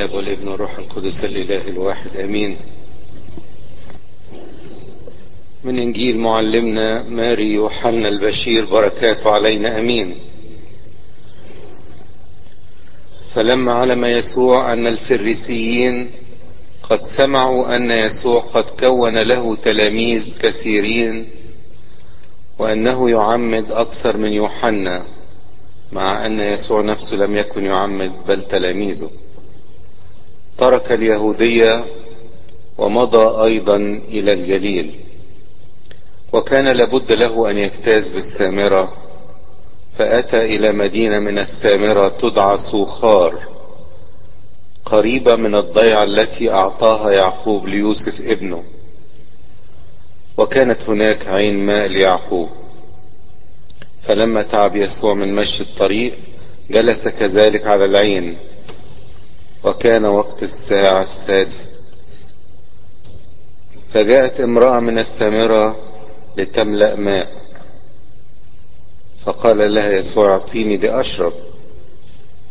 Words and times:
الاب 0.00 0.14
والابن 0.14 0.48
والروح 0.48 0.78
القدس 0.78 1.24
الإله 1.24 1.68
الواحد 1.68 2.16
آمين. 2.16 2.56
من 5.64 5.78
إنجيل 5.78 6.18
معلمنا 6.18 7.02
ماري 7.02 7.52
يوحنا 7.52 8.08
البشير 8.08 8.64
بركاته 8.64 9.30
علينا 9.30 9.78
آمين. 9.78 10.16
فلما 13.34 13.72
علم 13.72 14.04
يسوع 14.04 14.72
أن 14.72 14.86
الفريسيين 14.86 16.10
قد 16.82 17.00
سمعوا 17.16 17.76
أن 17.76 17.90
يسوع 17.90 18.40
قد 18.40 18.64
كون 18.80 19.18
له 19.18 19.56
تلاميذ 19.56 20.38
كثيرين 20.38 21.28
وأنه 22.58 23.10
يعمد 23.10 23.72
أكثر 23.72 24.16
من 24.16 24.32
يوحنا 24.32 25.06
مع 25.92 26.26
أن 26.26 26.40
يسوع 26.40 26.82
نفسه 26.82 27.16
لم 27.16 27.36
يكن 27.36 27.64
يعمد 27.64 28.10
بل 28.28 28.44
تلاميذه. 28.48 29.10
ترك 30.60 30.92
اليهودية 30.92 31.84
ومضى 32.78 33.44
أيضا 33.44 33.76
إلى 34.08 34.32
الجليل. 34.32 35.00
وكان 36.32 36.68
لابد 36.68 37.12
له 37.12 37.50
أن 37.50 37.58
يجتاز 37.58 38.10
بالسامرة 38.10 38.92
فأتى 39.98 40.44
إلى 40.44 40.72
مدينة 40.72 41.18
من 41.18 41.38
السامرة 41.38 42.18
تدعى 42.18 42.58
سوخار 42.70 43.48
قريبة 44.84 45.36
من 45.36 45.54
الضيعة 45.54 46.02
التي 46.02 46.50
أعطاها 46.50 47.10
يعقوب 47.10 47.66
ليوسف 47.66 48.20
ابنه. 48.20 48.64
وكانت 50.38 50.82
هناك 50.82 51.28
عين 51.28 51.66
ماء 51.66 51.86
ليعقوب. 51.86 52.48
فلما 54.02 54.42
تعب 54.42 54.76
يسوع 54.76 55.14
من 55.14 55.34
مشي 55.34 55.62
الطريق 55.62 56.14
جلس 56.70 57.08
كذلك 57.08 57.66
على 57.66 57.84
العين. 57.84 58.49
وكان 59.64 60.04
وقت 60.04 60.42
الساعة 60.42 61.02
السادسة 61.02 61.70
فجاءت 63.92 64.40
امرأة 64.40 64.80
من 64.80 64.98
السامرة 64.98 65.76
لتملأ 66.36 66.96
ماء. 66.96 67.28
فقال 69.24 69.74
لها 69.74 69.92
يسوع 69.92 70.32
أعطيني 70.32 70.76
لأشرب 70.76 71.32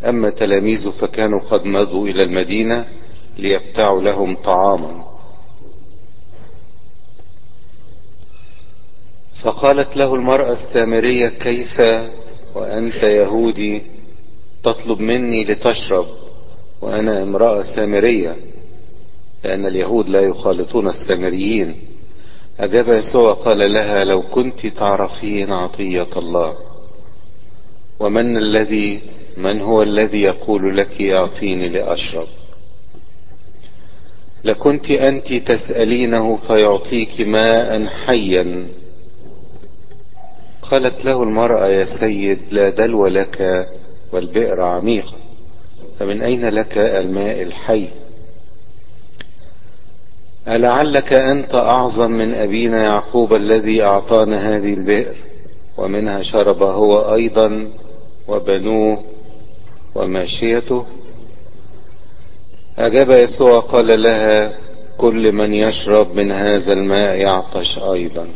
أما 0.06 0.30
تلاميذه 0.30 0.92
فكانوا 0.92 1.40
قد 1.40 1.66
مضوا 1.66 2.08
إلى 2.08 2.24
المدينة 2.24 2.86
ليبتعوا 3.38 4.02
لهم 4.02 4.36
طعاما. 4.36 5.06
فقالت 9.44 9.98
له 9.98 10.16
المرأة 10.16 10.52
السامرية 10.52 11.30
كيف؟ 11.30 11.82
وأنت 12.56 13.04
يهودي 13.04 13.84
تطلب 14.64 15.00
مني 15.00 15.46
لتشرب. 15.46 16.06
وأنا 16.82 17.24
امرأة 17.24 17.62
سامرية 17.62 18.36
لأن 19.44 19.66
اليهود 19.66 20.10
لا 20.10 20.20
يخالطون 20.22 20.88
السامريين. 20.88 21.76
أجاب 22.60 22.88
يسوع 22.88 23.34
قال 23.34 23.74
لها 23.74 24.04
لو 24.04 24.22
كنت 24.22 24.68
تعرفين 24.68 25.52
عطية 25.52 26.10
الله. 26.18 26.56
ومن 28.00 28.38
الذي 28.38 29.02
من 29.38 29.62
هو 29.62 29.82
الذي 29.82 30.22
يقول 30.22 30.78
لك 30.78 31.02
أعطيني 31.02 31.70
لأشرب؟ 31.70 32.28
لكنت 34.44 34.92
أنت 34.92 35.34
تسألينه 35.34 36.36
فيعطيك 36.36 37.22
ماء 37.22 37.88
حيا. 37.88 38.68
قالت 40.72 41.06
له 41.06 41.24
المرأة 41.24 41.68
يا 41.68 41.84
سيد 42.00 42.40
لا 42.52 42.70
دلو 42.70 43.08
لك 43.08 43.68
والبئر 44.14 44.62
عميقة 44.62 45.29
فمن 46.00 46.22
أين 46.22 46.50
لك 46.50 46.78
الماء 46.78 47.42
الحي؟ 47.42 47.88
ألعلك 50.47 51.14
أنت 51.14 51.55
أعظم 51.55 52.11
من 52.11 52.33
أبينا 52.33 52.83
يعقوب 52.83 53.33
الذي 53.33 53.83
أعطانا 53.83 54.55
هذه 54.55 54.73
البئر 54.73 55.16
ومنها 55.77 56.21
شرب 56.23 56.64
هو 56.64 57.14
أيضا 57.15 57.71
وبنوه 58.27 59.04
وماشيته؟ 59.95 60.86
أجاب 62.77 63.11
يسوع 63.11 63.59
قال 63.59 64.02
لها 64.02 64.54
كل 64.98 65.32
من 65.32 65.54
يشرب 65.54 66.15
من 66.15 66.32
هذا 66.32 66.73
الماء 66.73 67.15
يعطش 67.15 67.77
أيضا. 67.77 68.27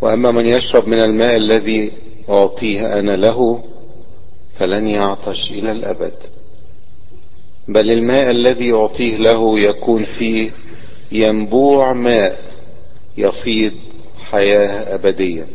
وأما 0.00 0.30
من 0.30 0.46
يشرب 0.46 0.88
من 0.88 1.00
الماء 1.00 1.36
الذي 1.36 1.92
أعطيه 2.30 2.98
أنا 2.98 3.16
له 3.16 3.64
فلن 4.58 4.88
يعطش 4.88 5.50
إلى 5.50 5.72
الأبد. 5.72 6.12
بل 7.68 7.90
الماء 7.90 8.30
الذي 8.30 8.68
يعطيه 8.68 9.16
له 9.16 9.58
يكون 9.60 10.04
فيه 10.18 10.50
ينبوع 11.12 11.92
ماء 11.92 12.38
يفيض 13.16 13.72
حياة 14.30 14.94
أبدية. 14.94 15.46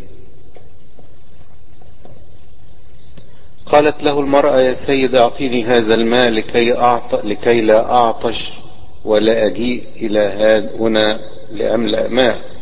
قالت 3.65 4.03
له 4.03 4.19
المرأة 4.19 4.61
يا 4.61 4.73
سيد 4.87 5.15
أعطيني 5.15 5.63
هذا 5.63 5.95
الماء 5.95 6.29
لكي, 6.29 6.77
أعط... 6.77 7.15
لكي 7.25 7.61
لا 7.61 7.95
أعطش 7.95 8.49
ولا 9.05 9.47
أجيء 9.47 9.83
إلى 9.95 10.19
هنا 10.79 11.19
لأملأ 11.51 12.07
ماء. 12.07 12.52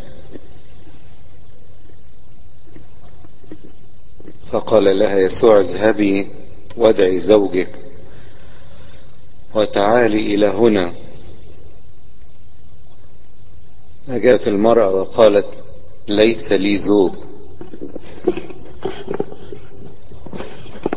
فقال 4.52 5.00
لها 5.00 5.18
يسوع 5.20 5.60
اذهبي 5.60 6.28
وادعي 6.78 7.20
زوجك 7.20 7.76
وتعالي 9.56 10.36
إلى 10.36 10.48
هنا. 10.48 10.94
أجابت 14.10 14.48
المرأة 14.48 14.90
وقالت 14.92 15.46
ليس 16.08 16.52
لي 16.52 16.78
زوج. 16.78 17.12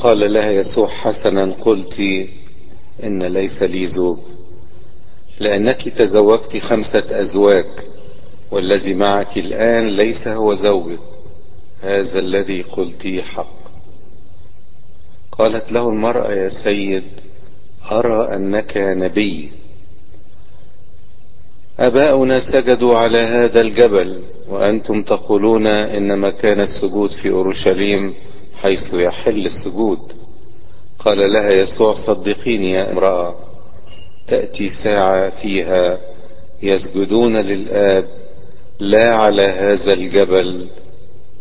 قال 0.01 0.33
لها 0.33 0.51
يسوع 0.51 0.89
حسنا 0.89 1.55
قلت 1.55 2.01
إن 3.05 3.23
ليس 3.23 3.63
لي 3.63 3.87
زوج. 3.87 4.19
لأنك 5.41 5.89
تزوجت 5.89 6.57
خمسة 6.57 7.21
أزواج 7.21 7.67
والذي 8.51 8.95
معك 8.95 9.39
الآن 9.39 9.87
ليس 9.89 10.29
هو 10.29 10.55
زوجك. 10.55 11.01
هذا 11.85 12.19
الذي 12.19 12.63
قلتيه 12.63 13.23
حق. 13.23 13.65
قالت 15.33 15.73
له 15.73 15.89
المرأة 15.89 16.33
يا 16.33 16.49
سيد 16.49 17.05
أرى 17.93 18.37
أنك 18.37 18.73
نبي. 18.77 19.53
أباؤنا 21.79 22.41
سجدوا 22.41 22.99
على 22.99 23.19
هذا 23.19 23.61
الجبل 23.61 24.23
وأنتم 24.49 25.03
تقولون 25.03 25.67
إن 25.67 26.19
مكان 26.19 26.61
السجود 26.61 27.11
في 27.11 27.31
أورشليم 27.31 28.15
حيث 28.61 28.95
يحل 28.95 29.47
السجود. 29.47 30.13
قال 30.99 31.33
لها 31.33 31.51
يسوع 31.51 31.95
صدقيني 31.95 32.71
يا 32.71 32.93
امرأة 32.93 33.35
تأتي 34.27 34.69
ساعة 34.85 35.31
فيها 35.43 35.99
يسجدون 36.63 37.37
للآب 37.37 38.05
لا 38.81 39.15
على 39.15 39.43
هذا 39.43 39.93
الجبل. 39.93 40.71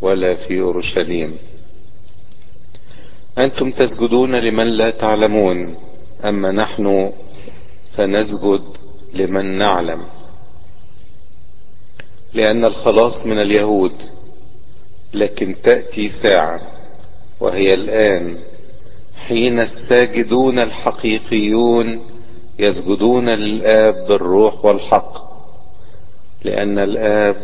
ولا 0.03 0.35
في 0.35 0.61
أورشليم. 0.61 1.37
أنتم 3.37 3.71
تسجدون 3.71 4.35
لمن 4.35 4.67
لا 4.67 4.89
تعلمون 4.89 5.75
أما 6.25 6.51
نحن 6.51 7.11
فنسجد 7.97 8.63
لمن 9.13 9.57
نعلم. 9.57 10.05
لأن 12.33 12.65
الخلاص 12.65 13.25
من 13.25 13.41
اليهود 13.41 13.93
لكن 15.13 15.55
تأتي 15.63 16.09
ساعة 16.09 16.61
وهي 17.39 17.73
الآن 17.73 18.37
حين 19.27 19.59
الساجدون 19.59 20.59
الحقيقيون 20.59 22.01
يسجدون 22.59 23.29
للآب 23.29 24.07
بالروح 24.07 24.65
والحق 24.65 25.13
لأن 26.43 26.79
الآب 26.79 27.35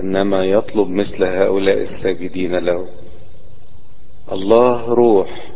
إنما 0.00 0.44
يطلب 0.44 0.88
مثل 0.88 1.24
هؤلاء 1.24 1.80
الساجدين 1.80 2.54
له. 2.54 2.86
الله 4.32 4.86
روح 4.88 5.52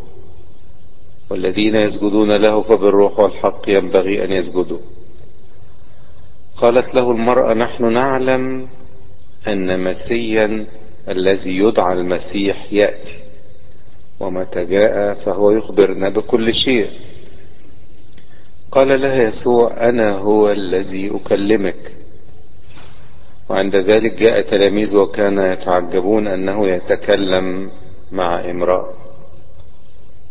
والذين 1.30 1.76
يسجدون 1.76 2.32
له 2.32 2.62
فبالروح 2.62 3.20
والحق 3.20 3.68
ينبغي 3.68 4.24
أن 4.24 4.32
يسجدوا. 4.32 4.78
قالت 6.56 6.94
له 6.94 7.10
المرأة 7.10 7.54
نحن 7.54 7.92
نعلم 7.92 8.68
أن 9.48 9.84
مسيا 9.84 10.66
الذي 11.08 11.58
يدعى 11.58 11.92
المسيح 11.92 12.72
يأتي 12.72 13.24
ومتى 14.20 14.64
جاء 14.64 15.14
فهو 15.14 15.50
يخبرنا 15.50 16.08
بكل 16.08 16.54
شيء. 16.54 16.90
قال 18.70 19.00
لها 19.00 19.22
يسوع 19.22 19.88
أنا 19.88 20.18
هو 20.18 20.50
الذي 20.50 21.16
أكلمك. 21.16 21.96
وعند 23.54 23.76
ذلك 23.76 24.12
جاء 24.22 24.40
تلاميذ 24.40 24.96
وكان 24.96 25.38
يتعجبون 25.38 26.26
أنه 26.26 26.66
يتكلم 26.66 27.70
مع 28.12 28.50
امرأة. 28.50 28.92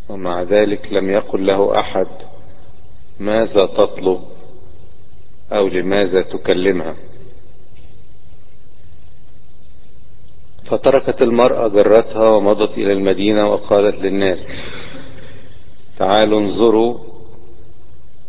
ومع 0.09 0.41
ذلك 0.41 0.93
لم 0.93 1.09
يقل 1.09 1.45
له 1.45 1.79
أحد 1.79 2.07
ماذا 3.19 3.65
تطلب 3.65 4.21
أو 5.51 5.67
لماذا 5.67 6.21
تكلمها. 6.21 6.95
فتركت 10.65 11.21
المرأة 11.21 11.67
جرتها 11.67 12.29
ومضت 12.29 12.77
إلى 12.77 12.93
المدينة 12.93 13.51
وقالت 13.51 14.01
للناس 14.01 14.47
تعالوا 15.97 16.39
انظروا 16.39 16.99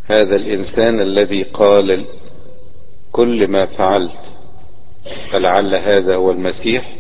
هذا 0.07 0.37
الإنسان 0.37 1.01
الذي 1.01 1.43
قال 1.43 2.07
كل 3.13 3.49
ما 3.49 3.67
فعلت. 3.67 4.34
فلعل 5.33 5.75
هذا 5.75 6.15
هو 6.17 6.31
المسيح. 6.31 6.97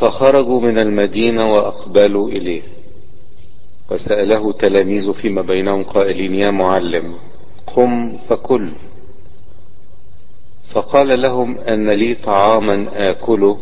فخرجوا 0.00 0.60
من 0.60 0.78
المدينة 0.78 1.50
وأقبلوا 1.50 2.28
إليه. 2.28 2.62
وسأله 3.90 4.52
تلاميذ 4.52 5.12
فيما 5.12 5.42
بينهم 5.42 5.84
قائلين 5.84 6.34
يا 6.34 6.50
معلم 6.50 7.18
قم 7.66 8.16
فكل. 8.28 8.72
فقال 10.72 11.22
لهم 11.22 11.58
أن 11.58 11.90
لي 11.90 12.14
طعاما 12.14 12.88
آكله 13.10 13.58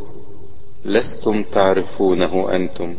لستم 0.84 1.42
تعرفونه 1.42 2.54
أنتم. 2.56 2.94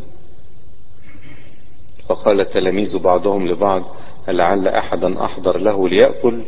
فقال 2.10 2.50
تلاميذ 2.50 3.00
بعضهم 3.00 3.48
لبعض 3.48 3.84
لعل 4.28 4.68
أحدا 4.68 5.26
أحضر 5.26 5.58
له 5.58 5.90
ليأكل؟ 5.90 6.46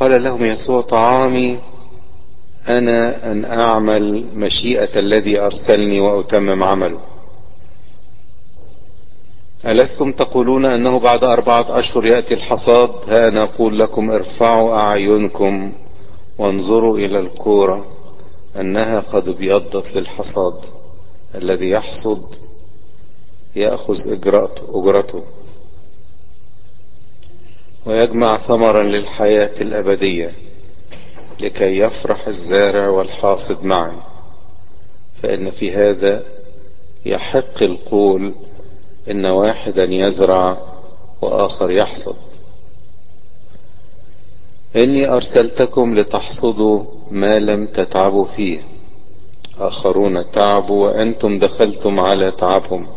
قال 0.00 0.24
لهم 0.24 0.44
يسوع 0.44 0.80
طعامي 0.82 1.60
أنا 2.68 3.32
أن 3.32 3.44
أعمل 3.44 4.24
مشيئة 4.34 4.98
الذي 4.98 5.40
أرسلني 5.40 6.00
وأتمم 6.00 6.62
عمله. 6.62 7.00
ألستم 9.66 10.12
تقولون 10.12 10.64
أنه 10.64 10.98
بعد 10.98 11.24
أربعة 11.24 11.78
أشهر 11.78 12.04
يأتي 12.06 12.34
الحصاد؟ 12.34 12.90
ها 13.08 13.28
أنا 13.28 13.42
أقول 13.42 13.78
لكم 13.78 14.10
ارفعوا 14.10 14.80
أعينكم 14.80 15.72
وانظروا 16.38 16.98
إلى 16.98 17.18
الكورة 17.18 17.84
أنها 18.60 19.00
قد 19.00 19.28
ابيضت 19.28 19.96
للحصاد 19.96 20.52
الذي 21.34 21.70
يحصد 21.70 22.18
يأخذ 23.56 23.96
أجرته 24.74 25.22
ويجمع 27.86 28.36
ثمرا 28.36 28.82
للحياة 28.82 29.60
الأبدية 29.60 30.32
لكي 31.40 31.78
يفرح 31.78 32.28
الزارع 32.28 32.88
والحاصد 32.88 33.64
معا 33.64 34.02
فإن 35.22 35.50
في 35.50 35.76
هذا 35.76 36.22
يحق 37.06 37.62
القول 37.62 38.34
إن 39.10 39.26
واحدا 39.26 39.84
يزرع 39.84 40.58
وآخر 41.22 41.70
يحصد. 41.70 42.16
إني 44.76 45.08
أرسلتكم 45.08 45.94
لتحصدوا 45.94 46.84
ما 47.10 47.38
لم 47.38 47.66
تتعبوا 47.66 48.24
فيه. 48.24 48.62
آخرون 49.58 50.30
تعبوا 50.30 50.86
وأنتم 50.86 51.38
دخلتم 51.38 52.00
على 52.00 52.32
تعبهم. 52.38 52.88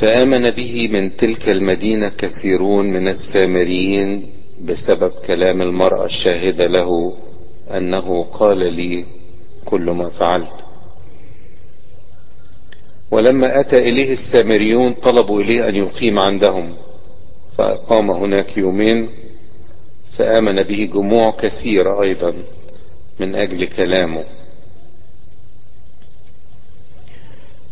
فآمن 0.00 0.50
به 0.50 0.88
من 0.88 1.16
تلك 1.16 1.48
المدينة 1.48 2.08
كثيرون 2.08 2.86
من 2.92 3.08
السامريين 3.08 4.30
بسبب 4.64 5.12
كلام 5.26 5.62
المرأة 5.62 6.04
الشاهدة 6.04 6.66
له 6.66 7.16
أنه 7.76 8.24
قال 8.24 8.58
لي 8.72 9.04
كل 9.64 9.82
ما 9.90 10.08
فعلت. 10.08 10.64
ولما 13.10 13.60
أتى 13.60 13.78
إليه 13.78 14.12
السامريون 14.12 14.92
طلبوا 14.92 15.40
إليه 15.40 15.68
أن 15.68 15.76
يقيم 15.76 16.18
عندهم 16.18 16.76
فأقام 17.58 18.10
هناك 18.10 18.56
يومين 18.56 19.08
فآمن 20.16 20.62
به 20.62 20.90
جموع 20.94 21.30
كثيرة 21.30 22.02
أيضا 22.02 22.34
من 23.20 23.34
أجل 23.34 23.64
كلامه. 23.64 24.24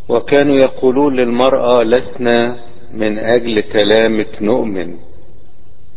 وكانوا 0.08 0.56
يقولون 0.56 1.16
للمرأة 1.16 1.82
لسنا 1.82 2.64
من 2.94 3.18
أجل 3.18 3.60
كلامك 3.60 4.42
نؤمن 4.42 4.96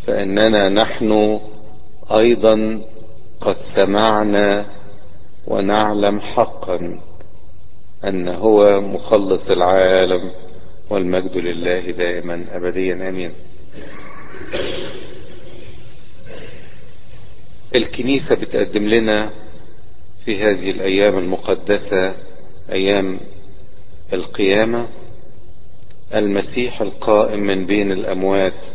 فإننا 0.07 0.69
نحن 0.69 1.39
أيضا 2.11 2.81
قد 3.41 3.55
سمعنا 3.75 4.65
ونعلم 5.47 6.19
حقا 6.19 6.99
أن 8.05 8.27
هو 8.29 8.81
مخلص 8.81 9.49
العالم 9.49 10.31
والمجد 10.89 11.37
لله 11.37 11.79
دائما 11.91 12.45
أبديا 12.51 13.09
أمين. 13.09 13.31
الكنيسة 17.75 18.35
بتقدم 18.35 18.83
لنا 18.87 19.29
في 20.25 20.43
هذه 20.43 20.71
الأيام 20.71 21.17
المقدسة 21.17 22.13
أيام 22.71 23.19
القيامة 24.13 24.87
المسيح 26.15 26.81
القائم 26.81 27.39
من 27.39 27.65
بين 27.65 27.91
الأموات 27.91 28.65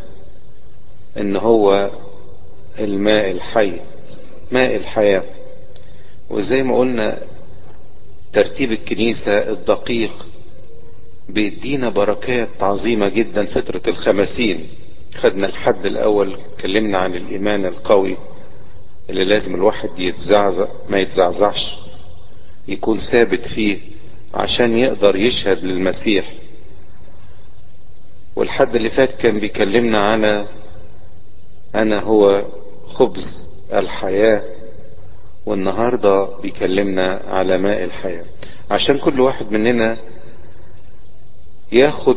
إن 1.18 1.36
هو 1.36 1.90
الماء 2.78 3.30
الحي 3.30 3.80
ماء 4.52 4.76
الحياة. 4.76 5.24
وزي 6.30 6.62
ما 6.62 6.78
قلنا 6.78 7.22
ترتيب 8.32 8.72
الكنيسة 8.72 9.50
الدقيق 9.50 10.26
بيدينا 11.28 11.90
بركات 11.90 12.62
عظيمة 12.62 13.08
جدا. 13.08 13.44
فترة 13.46 13.82
الخمسين 13.88 14.66
خدنا 15.16 15.46
الحد 15.46 15.86
الأول 15.86 16.34
اتكلمنا 16.40 16.98
عن 16.98 17.14
الإيمان 17.14 17.66
القوي 17.66 18.16
اللي 19.10 19.24
لازم 19.24 19.54
الواحد 19.54 19.98
يتزعزع 19.98 20.66
ما 20.88 20.98
يتزعزعش 20.98 21.78
يكون 22.68 22.98
ثابت 22.98 23.46
فيه. 23.54 23.78
عشان 24.36 24.78
يقدر 24.78 25.16
يشهد 25.16 25.64
للمسيح. 25.64 26.32
والحد 28.36 28.76
اللي 28.76 28.90
فات 28.90 29.12
كان 29.12 29.40
بيكلمنا 29.40 29.98
على 29.98 30.48
أنا 31.74 32.00
هو 32.02 32.44
خبز 32.86 33.24
الحياة 33.72 34.42
والنهاردة 35.46 36.38
بيكلمنا 36.42 37.22
على 37.26 37.58
ماء 37.58 37.84
الحياة. 37.84 38.24
عشان 38.70 38.98
كل 38.98 39.20
واحد 39.20 39.52
مننا 39.52 39.98
ياخد 41.72 42.16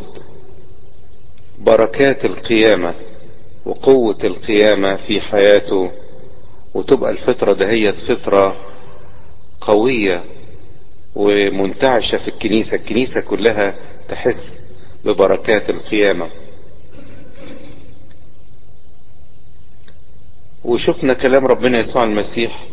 بركات 1.59 2.25
القيامة 2.25 2.93
وقوة 3.65 4.17
القيامة 4.23 4.95
في 4.95 5.21
حياته 5.21 5.91
وتبقى 6.73 7.11
الفترة 7.11 7.53
دهيت 7.53 7.95
فترة 8.11 8.55
قوية 9.61 10.23
ومنتعشة 11.19 12.17
في 12.17 12.27
الكنيسة 12.27 12.75
الكنيسة 12.75 13.21
كلها 13.21 13.75
تحس 14.09 14.59
ببركات 15.05 15.69
القيامة. 15.69 16.29
وشفنا 20.65 21.13
كلام 21.13 21.45
ربنا 21.47 21.77
يسوع 21.79 22.03
المسيح 22.03 22.65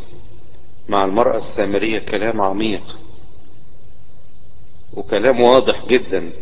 مع 0.89 1.05
المرأة 1.05 1.37
السامرية 1.37 1.99
كلام 1.99 2.41
عميق 2.41 2.99
وكلام 4.95 5.41
واضح 5.41 5.87
جدا 5.87 6.33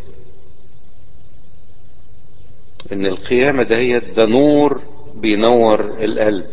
إن 2.92 3.06
القيامة 3.06 3.62
دهيت 3.62 4.04
ده 4.16 4.26
نور 4.26 4.82
بينور 5.14 6.04
القلب. 6.04 6.46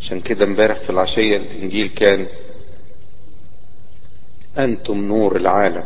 عشان 0.00 0.20
كده 0.20 0.44
امبارح 0.44 0.80
في 0.80 0.90
العشية 0.90 1.36
الإنجيل 1.36 1.88
كان 1.88 2.26
أنتم 4.58 4.94
نور 4.98 5.36
العالم. 5.36 5.84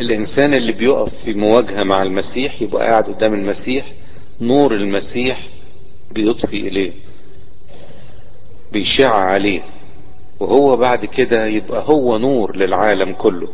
الإنسان 0.00 0.54
اللي 0.54 0.72
بيقف 0.72 1.14
في 1.24 1.34
مواجهة 1.34 1.82
مع 1.82 2.02
المسيح 2.02 2.62
يبقى 2.62 2.86
قاعد 2.88 3.04
قدام 3.04 3.34
المسيح 3.34 3.92
نور 4.40 4.74
المسيح 4.74 5.48
بيضفي 6.10 6.68
إليه 6.68 6.92
بيشع 8.72 9.14
عليه 9.14 9.64
وهو 10.40 10.76
بعد 10.76 11.04
كده 11.04 11.46
يبقى 11.46 11.84
هو 11.88 12.18
نور 12.18 12.56
للعالم 12.56 13.12
كله. 13.12 13.48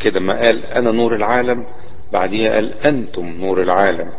كده 0.00 0.20
ما 0.20 0.40
قال 0.40 0.64
أنا 0.66 0.90
نور 0.92 1.16
العالم 1.16 1.66
بعديها 2.12 2.52
قال 2.54 2.74
أنتم 2.74 3.26
نور 3.28 3.62
العالم. 3.62 4.12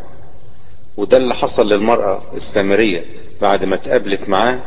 وده 0.98 1.18
اللي 1.18 1.36
حصل 1.36 1.68
للمرأة 1.70 2.24
السامرية 2.34 3.06
بعد 3.42 3.63
ما 3.63 3.75
اتقابلت 3.75 4.30
معاه 4.30 4.62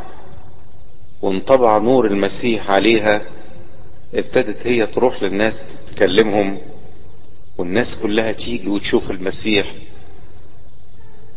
وانطبع 1.23 1.79
نور 1.79 2.07
المسيح 2.07 2.71
عليها 2.71 3.21
ابتدت 4.15 4.67
هي 4.67 4.87
تروح 4.87 5.23
للناس 5.23 5.61
تكلمهم 5.95 6.59
والناس 7.59 8.03
كلها 8.03 8.33
تيجي 8.33 8.69
وتشوف 8.69 9.11
المسيح 9.11 9.75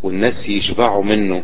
والناس 0.03 0.49
يشبعوا 0.49 1.03
منه. 1.03 1.43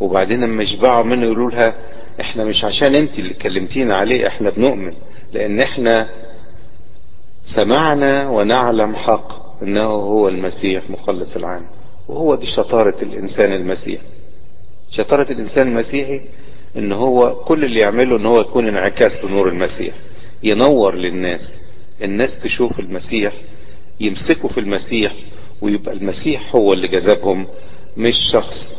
وبعدين 0.00 0.40
لما 0.44 0.62
يشبعوا 0.62 1.04
منه 1.04 1.22
يقولوا 1.24 1.50
لها 1.50 1.74
إحنا 2.20 2.44
مش 2.44 2.64
عشان 2.64 2.94
أنت 2.94 3.18
اللي 3.18 3.34
كلمتينا 3.34 3.96
عليه 3.96 4.26
إحنا 4.26 4.50
بنؤمن 4.50 4.92
لأن 5.32 5.60
إحنا 5.60 6.08
سمعنا 7.44 8.28
ونعلم 8.30 8.96
حق 8.96 9.62
إنه 9.62 9.82
هو 9.84 10.28
المسيح 10.28 10.90
مخلص 10.90 11.36
العالم. 11.36 11.68
وهو 12.08 12.34
دي 12.34 12.46
شطارة 12.46 13.02
الإنسان 13.02 13.52
المسيحي. 13.52 14.06
شطارة 14.90 15.32
الإنسان 15.32 15.68
المسيحي 15.68 16.20
إن 16.76 16.92
هو 16.92 17.34
كل 17.44 17.64
اللي 17.64 17.80
يعمله 17.80 18.16
إن 18.16 18.26
هو 18.26 18.40
يكون 18.40 18.68
انعكاس 18.68 19.24
لنور 19.24 19.48
المسيح. 19.48 19.94
ينور 20.42 20.94
للناس. 20.96 21.54
الناس 22.02 22.38
تشوف 22.38 22.80
المسيح 22.80 23.32
يمسكوا 24.00 24.48
في 24.50 24.60
المسيح 24.60 25.12
ويبقى 25.60 25.94
المسيح 25.94 26.54
هو 26.56 26.72
اللي 26.72 26.88
جذبهم 26.88 27.46
مش 27.96 28.16
شخص 28.32 28.72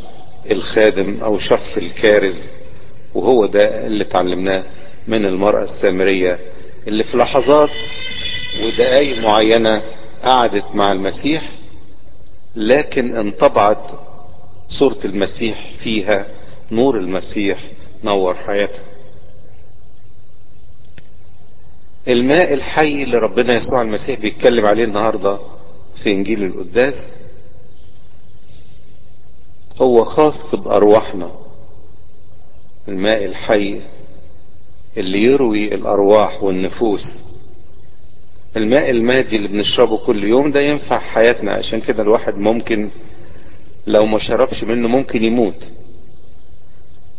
الخادم 0.52 1.22
أو 1.24 1.40
شخص 1.40 1.78
الكارز. 1.78 2.50
وهو 3.16 3.46
ده 3.46 3.88
اللي 3.88 4.04
اتعلمناه 4.04 4.64
من 5.08 5.26
المرأة 5.26 5.64
السامرية 5.64 6.40
اللي 6.88 7.04
في 7.04 7.18
لحظات 7.18 7.70
ودقايق 8.66 9.24
معينة 9.24 9.82
قعدت 10.24 10.66
مع 10.76 10.92
المسيح 10.92 11.52
لكن 12.56 13.16
انطبعت 13.18 13.92
صورة 14.70 14.98
المسيح 15.06 15.72
فيها 15.84 16.26
نور 16.72 16.98
المسيح 17.00 17.60
نور 18.04 18.36
حياتها 18.36 18.84
الماء 22.08 22.54
الحي 22.54 23.04
اللي 23.04 23.18
ربنا 23.18 23.54
يسوع 23.54 23.82
المسيح 23.82 24.20
بيتكلم 24.20 24.66
عليه 24.66 24.84
النهاردة 24.84 25.40
في 26.04 26.10
إنجيل 26.12 26.44
القداس 26.44 27.06
هو 29.82 30.04
خاص 30.06 30.56
بأرواحنا. 30.56 31.32
الماء 32.88 33.26
الحي 33.26 33.82
اللي 34.98 35.24
يروي 35.24 35.76
الأرواح 35.76 36.44
والنفوس. 36.44 37.24
الماء 38.58 38.90
المادي 38.90 39.36
اللي 39.36 39.48
بنشربه 39.48 39.98
كل 39.98 40.24
يوم 40.24 40.52
ده 40.52 40.62
ينفع 40.62 41.00
حياتنا. 41.00 41.54
عشان 41.54 41.82
كده 41.82 42.04
الواحد 42.04 42.34
ممكن 42.34 42.90
لو 43.88 44.06
ما 44.06 44.20
شربش 44.20 44.64
منه 44.64 44.88
ممكن 44.88 45.24
يموت. 45.24 45.72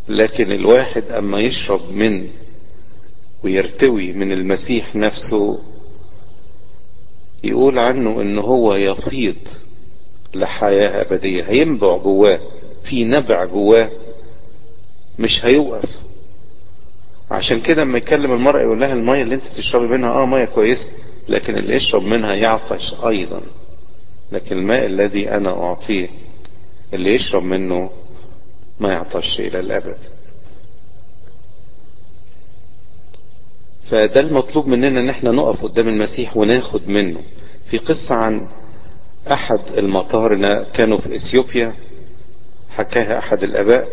لكن 0.09 0.53
الواحد 0.53 1.03
أما 1.11 1.41
يشرب 1.41 1.91
من 1.91 2.29
ويرتوي 3.45 4.13
من 4.13 4.33
المسيح 4.33 4.97
نفسه 4.97 5.59
يقول 7.45 7.79
عنه 7.79 8.23
إن 8.23 8.39
هو 8.39 8.75
يفيض 8.75 9.37
لحياة 10.35 11.01
أبدية 11.03 11.43
هينبع 11.45 11.97
جواه 11.97 12.41
في 12.85 13.05
نبع 13.05 13.45
جواه 13.45 13.91
مش 15.19 15.45
هيوقف. 15.45 15.91
عشان 17.31 17.61
كده 17.61 17.83
لما 17.85 17.99
يكلم 17.99 18.33
المرأة 18.33 18.63
يقول 18.63 18.81
لها 18.81 18.93
المية 18.93 19.23
اللي 19.23 19.35
انت 19.35 19.45
تشربي 19.57 19.87
منها 19.89 20.11
آه 20.11 20.27
مية 20.27 20.45
كويسة 20.45 20.91
لكن 21.29 21.57
اللي 21.59 21.75
يشرب 21.75 22.03
منها 22.03 22.35
يعطش 22.35 22.95
أيضا. 23.09 23.41
لكن 24.33 24.59
الماء 24.59 24.87
الذي 24.87 25.31
أنا 25.31 25.51
أعطيه 25.51 26.09
اللي 26.95 27.15
يشرب 27.15 27.43
منه 27.43 27.91
ما 28.81 28.93
يعطش 28.93 29.41
إلى 29.41 29.61
الأبد. 29.61 29.97
فده 33.91 34.21
المطلوب 34.21 34.67
مننا 34.67 35.01
إن 35.01 35.09
إحنا 35.11 35.31
نقف 35.31 35.63
قدام 35.65 35.89
المسيح 35.89 36.37
وناخد 36.37 36.89
منه. 36.89 37.21
في 37.71 37.79
قصة 37.79 38.15
عن 38.15 38.49
أحد 39.33 39.59
المطارنة 39.79 40.63
كانوا 40.73 40.99
في 40.99 41.15
إثيوبيا 41.15 41.75
حكاها 42.71 43.19
أحد 43.19 43.43
الآباء. 43.43 43.89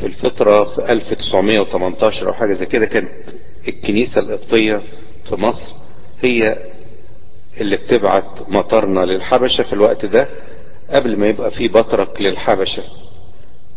في 0.00 0.06
الفترة 0.06 0.64
في 0.64 0.92
1918 0.92 2.28
أو 2.28 2.32
حاجة 2.32 2.52
زي 2.52 2.66
كده 2.66 2.86
كانت 2.86 3.10
الكنيسة 3.68 4.20
القبطية 4.20 4.82
في 5.28 5.34
مصر 5.36 5.74
هي 6.20 6.72
اللي 7.60 7.76
بتبعت 7.76 8.40
مطارنة 8.48 9.04
للحبشة 9.04 9.62
في 9.64 9.72
الوقت 9.72 10.04
ده. 10.06 10.28
قبل 10.92 11.16
ما 11.18 11.26
يبقى 11.26 11.50
في 11.50 11.68
بطرك 11.68 12.20
للحبشة 12.22 12.82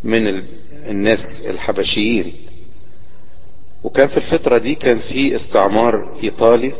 من 0.04 0.28
الناس 0.90 1.20
الحبشيين. 1.50 2.36
وكان 3.84 4.08
في 4.08 4.18
الفترة 4.18 4.58
دي 4.58 4.76
كان 4.76 5.00
في 5.00 5.36
استعمار 5.36 6.20
إيطالي 6.24 6.74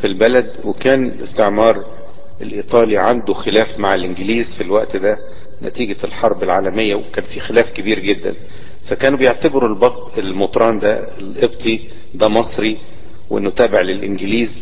في 0.00 0.06
البلد 0.06 0.56
وكان 0.64 1.04
الاستعمار 1.06 1.84
الإيطالي 2.40 2.98
عنده 2.98 3.34
خلاف 3.34 3.78
مع 3.78 3.94
الإنجليز 3.94 4.52
في 4.56 4.62
الوقت 4.62 4.96
ده 4.96 5.16
نتيجة 5.62 5.96
الحرب 6.04 6.42
العالمية 6.42 6.94
وكان 6.94 7.24
في 7.24 7.40
خلاف 7.40 7.70
كبير 7.72 7.98
جدا. 7.98 8.34
فكانوا 8.88 9.18
بيعتبروا 9.18 9.68
البط 9.68 10.18
المطران 10.18 10.78
ده 10.78 11.18
القبطي 11.18 11.88
ده 12.14 12.28
مصري 12.28 12.78
وإنه 13.30 13.50
تابع 13.50 13.80
للإنجليز. 13.80 14.58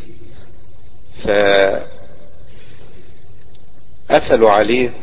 ف 1.24 1.28
قفلوا 4.10 4.50
عليه 4.50 4.94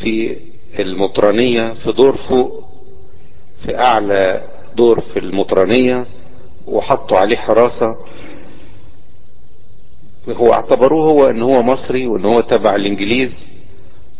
في 0.00 0.36
المطرانية 0.78 1.72
في 1.74 1.92
دور 1.92 2.16
فوق 2.16 2.64
في 3.64 3.78
أعلى 3.78 4.44
دور 4.76 5.00
في 5.00 5.18
المطرانية 5.18 6.06
وحطوا 6.66 7.18
عليه 7.18 7.36
حراسة. 7.36 7.86
هو 10.28 10.52
اعتبروه 10.52 11.10
هو 11.12 11.24
إن 11.30 11.42
هو 11.42 11.62
مصري 11.62 12.06
وإن 12.06 12.24
هو 12.24 12.40
تبع 12.40 12.74
الإنجليز 12.74 13.46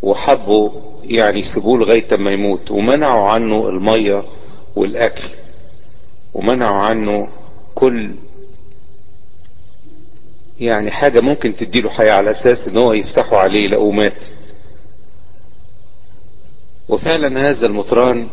وحبوا 0.02 0.70
يعني 1.04 1.38
يسيبوه 1.40 1.78
لغاية 1.78 2.16
ما 2.16 2.30
يموت 2.30 2.70
ومنعوا 2.70 3.28
عنه 3.28 3.68
المية 3.68 4.24
والأكل 4.76 5.28
ومنعوا 6.34 6.80
عنه 6.82 7.28
كل 7.74 8.14
يعني 10.60 10.90
حاجة 10.90 11.20
ممكن 11.20 11.56
تديله 11.56 11.90
حياة 11.90 12.12
على 12.12 12.30
أساس 12.30 12.68
إن 12.68 12.76
هو 12.76 12.92
يفتحوا 12.92 13.38
عليه 13.38 13.68
لقوه 13.68 13.90
مات. 13.92 14.22
وفعلا 16.88 17.48
هذا 17.50 17.66
المطران 17.66 18.28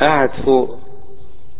قعد 0.00 0.30
فوق 0.44 0.78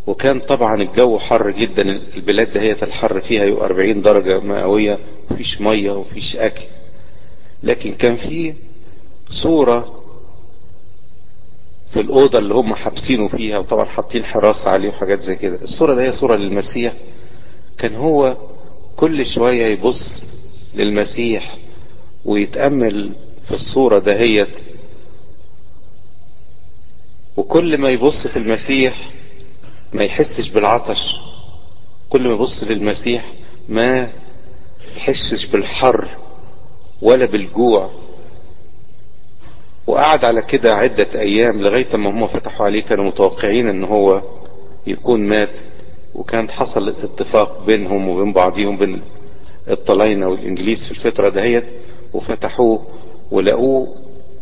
وكان 0.07 0.41
طبعا 0.41 0.83
الجو 0.83 1.19
حر 1.19 1.51
جدا 1.51 1.83
البلاد 1.83 2.53
دهية 2.53 2.77
الحر 2.83 3.21
فيها 3.21 3.45
يبقى 3.45 3.67
40 3.67 4.03
درجة 4.03 4.41
مئوية 4.41 4.99
مفيش 5.31 5.61
مية 5.61 5.91
ومفيش 5.91 6.37
أكل. 6.37 6.65
لكن 7.63 7.95
كان 7.95 8.17
في 8.17 8.55
صورة 9.29 10.01
في 11.91 12.01
الأوضة 12.01 12.39
اللي 12.39 12.55
هم 12.55 12.75
حابسينه 12.75 13.29
فيها 13.29 13.59
وطبعا 13.59 13.85
حاطين 13.85 14.25
حراسة 14.25 14.71
عليه 14.71 14.89
وحاجات 14.89 15.21
زي 15.21 15.37
كده. 15.37 15.59
الصورة 15.63 15.95
ده 15.95 16.03
هي 16.03 16.13
صورة 16.13 16.37
للمسيح. 16.37 16.93
كان 17.79 17.95
هو 17.97 18.37
كل 18.97 19.27
شوية 19.27 19.67
يبص 19.67 20.23
للمسيح 20.75 21.59
ويتأمل 22.25 23.17
في 23.47 23.53
الصورة 23.53 23.99
دهيت. 23.99 24.49
وكل 27.37 27.79
ما 27.79 27.89
يبص 27.89 28.27
في 28.27 28.37
المسيح 28.39 29.11
ما 29.95 30.05
يحسش 30.05 30.49
بالعطش. 30.49 31.17
كل 32.09 32.29
ما 32.29 32.35
يبص 32.35 32.65
للمسيح 32.65 33.33
ما 33.69 34.13
يحسش 34.97 35.45
بالحر 35.47 36.19
ولا 37.03 37.27
بالجوع. 37.27 37.91
وقعد 39.87 40.25
على 40.25 40.43
كده 40.43 40.75
عدة 40.75 41.21
أيام 41.21 41.61
لغاية 41.61 41.97
ما 41.97 42.11
هم 42.11 42.27
فتحوا 42.27 42.67
عليه 42.67 42.83
كانوا 42.83 43.05
متوقعين 43.05 43.69
إن 43.69 43.85
هو 43.85 44.23
يكون 44.87 45.29
مات. 45.29 45.51
وكان 46.15 46.51
حصل 46.51 46.89
اتفاق 46.89 47.67
بينهم 47.67 48.09
وبين 48.09 48.33
بعضهم 48.33 48.79
بين 48.79 49.03
الطلاينة 49.71 50.29
والإنجليز 50.29 50.85
في 50.85 50.91
الفترة 50.91 51.29
دهيت 51.29 51.65
وفتحوه 52.13 52.87
ولقوه 53.31 53.97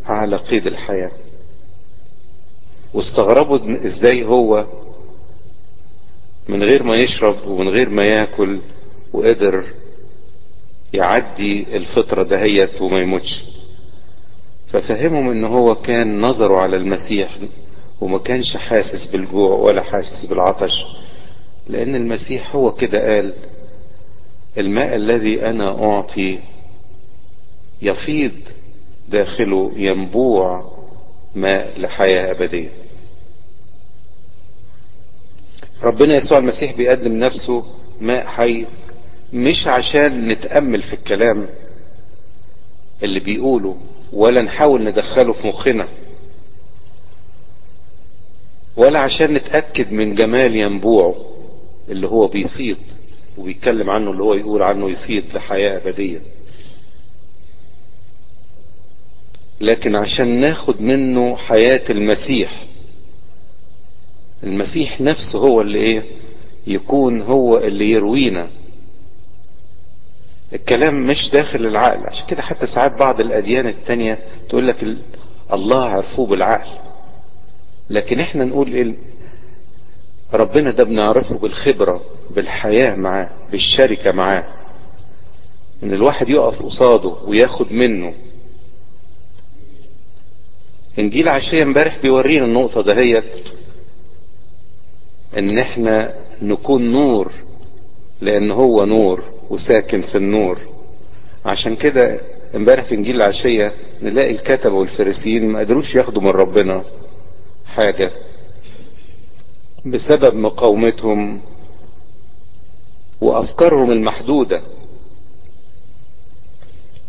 على 0.04 0.36
قيد 0.36 0.66
الحياة. 0.66 1.10
واستغربوا 2.94 3.86
إزاي 3.86 4.24
هو 4.24 4.66
من 6.48 6.62
غير 6.62 6.82
ما 6.82 6.96
يشرب 6.96 7.46
ومن 7.48 7.68
غير 7.68 7.88
ما 7.88 8.04
ياكل 8.04 8.60
وقدر 9.12 9.74
يعدي 10.92 11.76
الفترة 11.76 12.22
دهيت 12.22 12.82
وما 12.82 12.98
يموتش. 12.98 13.42
ففهمهم 14.68 15.28
إن 15.30 15.44
هو 15.44 15.74
كان 15.74 16.20
نظره 16.20 16.56
على 16.56 16.76
المسيح 16.76 17.38
وما 18.00 18.18
كانش 18.18 18.56
حاسس 18.56 19.10
بالجوع 19.12 19.56
ولا 19.56 19.82
حاسس 19.82 20.26
بالعطش. 20.30 20.72
لأن 21.68 21.94
المسيح 21.96 22.56
هو 22.56 22.72
كده 22.72 22.98
قال 22.98 23.34
الماء 24.58 24.96
الذي 24.96 25.46
أنا 25.46 25.84
أعطي 25.84 26.38
يفيض 27.82 28.32
داخله 29.08 29.72
ينبوع 29.76 30.72
ماء 31.34 31.80
لحياة 31.80 32.30
أبدية. 32.30 32.72
ربنا 35.82 36.14
يسوع 36.14 36.38
المسيح 36.38 36.76
بيقدم 36.76 37.12
نفسه 37.12 37.64
ماء 38.00 38.26
حي 38.26 38.66
مش 39.32 39.66
عشان 39.68 40.28
نتأمل 40.28 40.82
في 40.82 40.92
الكلام 40.92 41.48
اللي 43.02 43.20
بيقوله 43.20 43.76
ولا 44.12 44.42
نحاول 44.42 44.84
ندخله 44.84 45.32
في 45.32 45.46
مخنا 45.48 45.88
ولا 48.76 48.98
عشان 48.98 49.34
نتأكد 49.34 49.92
من 49.92 50.14
جمال 50.14 50.56
ينبوعه. 50.56 51.14
اللي 51.88 52.06
هو 52.08 52.26
بيفيض 52.28 52.76
وبيتكلم 53.38 53.90
عنه 53.90 54.10
اللي 54.10 54.22
هو 54.22 54.34
يقول 54.34 54.62
عنه 54.62 54.90
يفيد 54.90 55.32
لحياة 55.34 55.76
أبدية. 55.76 56.20
لكن 59.60 59.96
عشان 59.96 60.40
ناخد 60.40 60.80
منه 60.82 61.36
حياة 61.36 61.82
المسيح 61.90 62.64
المسيح 64.44 65.00
نفسه 65.00 65.38
هو 65.38 65.60
اللي 65.60 65.78
إيه؟ 65.78 66.02
يكون 66.66 67.20
هو 67.22 67.58
اللي 67.58 67.90
يروينا. 67.90 68.50
الكلام 70.52 71.06
مش 71.06 71.30
داخل 71.32 71.66
العقل. 71.66 72.06
عشان 72.06 72.26
كده 72.26 72.42
حتى 72.42 72.66
ساعات 72.66 72.98
بعض 72.98 73.20
الأديان 73.20 73.66
التانية 73.68 74.18
تقول 74.48 74.68
لك 74.68 74.96
الله 75.52 75.82
عرفوه 75.84 76.26
بالعقل. 76.26 76.78
لكن 77.90 78.20
إحنا 78.20 78.44
نقول 78.44 78.96
ربنا 80.34 80.70
ده 80.70 80.84
بنعرفه 80.84 81.38
بالخبرة 81.38 82.02
بالحياة 82.30 82.94
معاه 82.94 83.30
بالشركة 83.50 84.12
معاه. 84.12 84.44
إن 85.82 85.92
الواحد 85.92 86.28
يقف 86.28 86.62
قصاده 86.62 87.08
وياخد 87.26 87.72
منه. 87.72 88.14
إنجيل 90.98 91.28
عشية 91.28 91.62
امبارح 91.62 91.98
بيورينا 92.02 92.44
النقطة 92.44 92.82
دهيت 92.82 93.48
إن 95.38 95.58
إحنا 95.58 96.14
نكون 96.42 96.92
نور 96.92 97.32
لأن 98.20 98.50
هو 98.50 98.84
نور 98.84 99.24
وساكن 99.50 100.02
في 100.02 100.18
النور. 100.18 100.60
عشان 101.44 101.76
كده 101.76 102.20
امبارح 102.54 102.84
في 102.84 102.94
إنجيل 102.94 103.16
العشية 103.16 103.72
نلاقي 104.02 104.30
الكتبة 104.30 104.74
والفريسيين 104.74 105.48
ما 105.48 105.58
قدروش 105.60 105.94
ياخدوا 105.94 106.22
من 106.22 106.28
ربنا 106.30 106.84
حاجة. 107.66 108.10
بسبب 109.86 110.34
مقاومتهم 110.34 111.40
وأفكارهم 113.20 113.90
المحدودة 113.90 114.62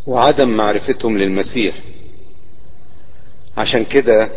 وعدم 0.07 0.49
معرفتهم 0.49 1.17
للمسيح. 1.17 1.75
عشان 3.57 3.85
كده 3.85 4.29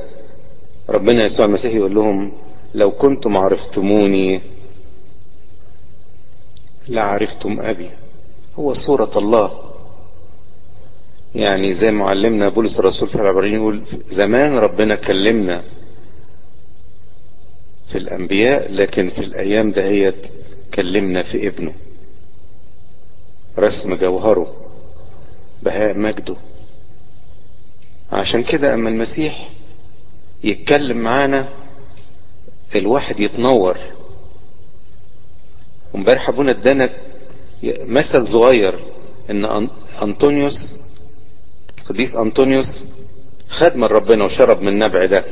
ربنا 0.88 1.24
يسوع 1.24 1.46
المسيح 1.46 1.74
يقول 1.74 1.94
لهم 1.94 2.32
لو 2.74 2.90
كنتم 2.90 3.36
عرفتموني 3.36 4.40
لعرفتم 6.88 7.60
أبي. 7.60 7.90
هو 8.54 8.72
صورة 8.74 9.18
الله. 9.18 9.60
يعني 11.34 11.74
زي 11.74 11.90
معلمنا 11.90 12.48
بولس 12.48 12.78
الرسول 12.80 13.08
في 13.08 13.14
العبرين 13.14 13.54
يقول 13.54 13.82
زمان 14.10 14.56
ربنا 14.56 14.94
كلمنا 14.94 15.64
في 17.92 17.98
الأنبياء 17.98 18.72
لكن 18.72 19.10
في 19.10 19.18
الأيام 19.18 19.70
دهيت 19.72 20.26
كلمنا 20.74 21.22
في 21.22 21.48
ابنه. 21.48 21.74
رسم 23.58 23.94
جوهره 23.94 24.56
بهاء 25.62 25.98
مجده. 25.98 26.36
عشان 28.12 28.42
كده 28.44 28.74
أما 28.74 28.88
المسيح 28.88 29.48
يتكلم 30.44 30.96
معانا 30.98 31.48
الواحد 32.74 33.20
يتنور. 33.20 33.78
وامبارح 35.94 36.28
أبونا 36.28 36.50
ادانا 36.50 36.90
مثل 37.64 38.26
صغير 38.26 38.92
إن 39.30 39.68
أنطونيوس 40.02 40.80
قديس 41.88 42.14
أنطونيوس 42.14 42.84
خد 43.48 43.76
من 43.76 43.84
ربنا 43.84 44.24
وشرب 44.24 44.60
من 44.62 44.68
النبع 44.68 45.04
ده. 45.04 45.24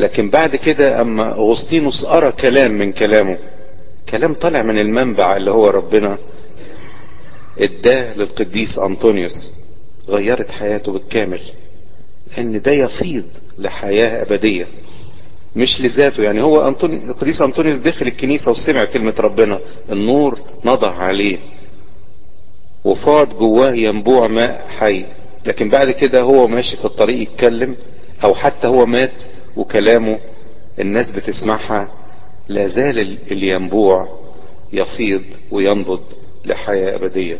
لكن 0.00 0.30
بعد 0.30 0.56
كده 0.56 1.00
اما 1.00 1.32
أغسطينوس 1.38 2.04
قرا 2.06 2.30
كلام 2.30 2.72
من 2.72 2.92
كلامه. 2.92 3.38
كلام 4.08 4.34
طالع 4.34 4.62
من 4.62 4.78
المنبع 4.78 5.36
اللي 5.36 5.50
هو 5.50 5.66
ربنا 5.66 6.18
اداه 7.58 8.14
للقديس 8.16 8.78
أنطونيوس. 8.78 9.50
غيرت 10.08 10.50
حياته 10.50 10.92
بالكامل 10.92 11.40
ان 12.38 12.60
ده 12.62 12.72
يفيض 12.72 13.24
لحياة 13.58 14.22
أبدية 14.22 14.66
مش 15.56 15.80
لذاته. 15.80 16.22
يعني 16.22 16.42
هو 16.42 16.68
أنطوني... 16.68 17.04
القديس 17.10 17.42
أنطونيوس 17.42 17.78
دخل 17.78 18.06
الكنيسة 18.06 18.50
وسمع 18.50 18.84
كلمة 18.84 19.14
ربنا 19.18 19.58
النور 19.92 20.40
نضع 20.64 20.90
عليه 20.94 21.38
وفاض 22.84 23.38
جواه 23.38 23.72
ينبوع 23.72 24.28
ماء 24.28 24.66
حي. 24.68 25.04
لكن 25.46 25.68
بعد 25.68 25.90
كده 25.90 26.20
هو 26.20 26.46
ماشي 26.48 26.76
في 26.76 26.84
الطريق 26.84 27.22
يتكلم 27.22 27.76
أو 28.24 28.34
حتى 28.34 28.66
هو 28.66 28.86
مات 28.86 29.12
وكلامه 29.56 30.18
الناس 30.80 31.10
بتسمعها 31.10 31.88
لا 32.48 32.66
زال 32.68 32.98
الينبوع 33.32 34.18
يفيض 34.72 35.22
وينبض 35.50 36.00
لحياة 36.44 36.94
أبدية. 36.96 37.38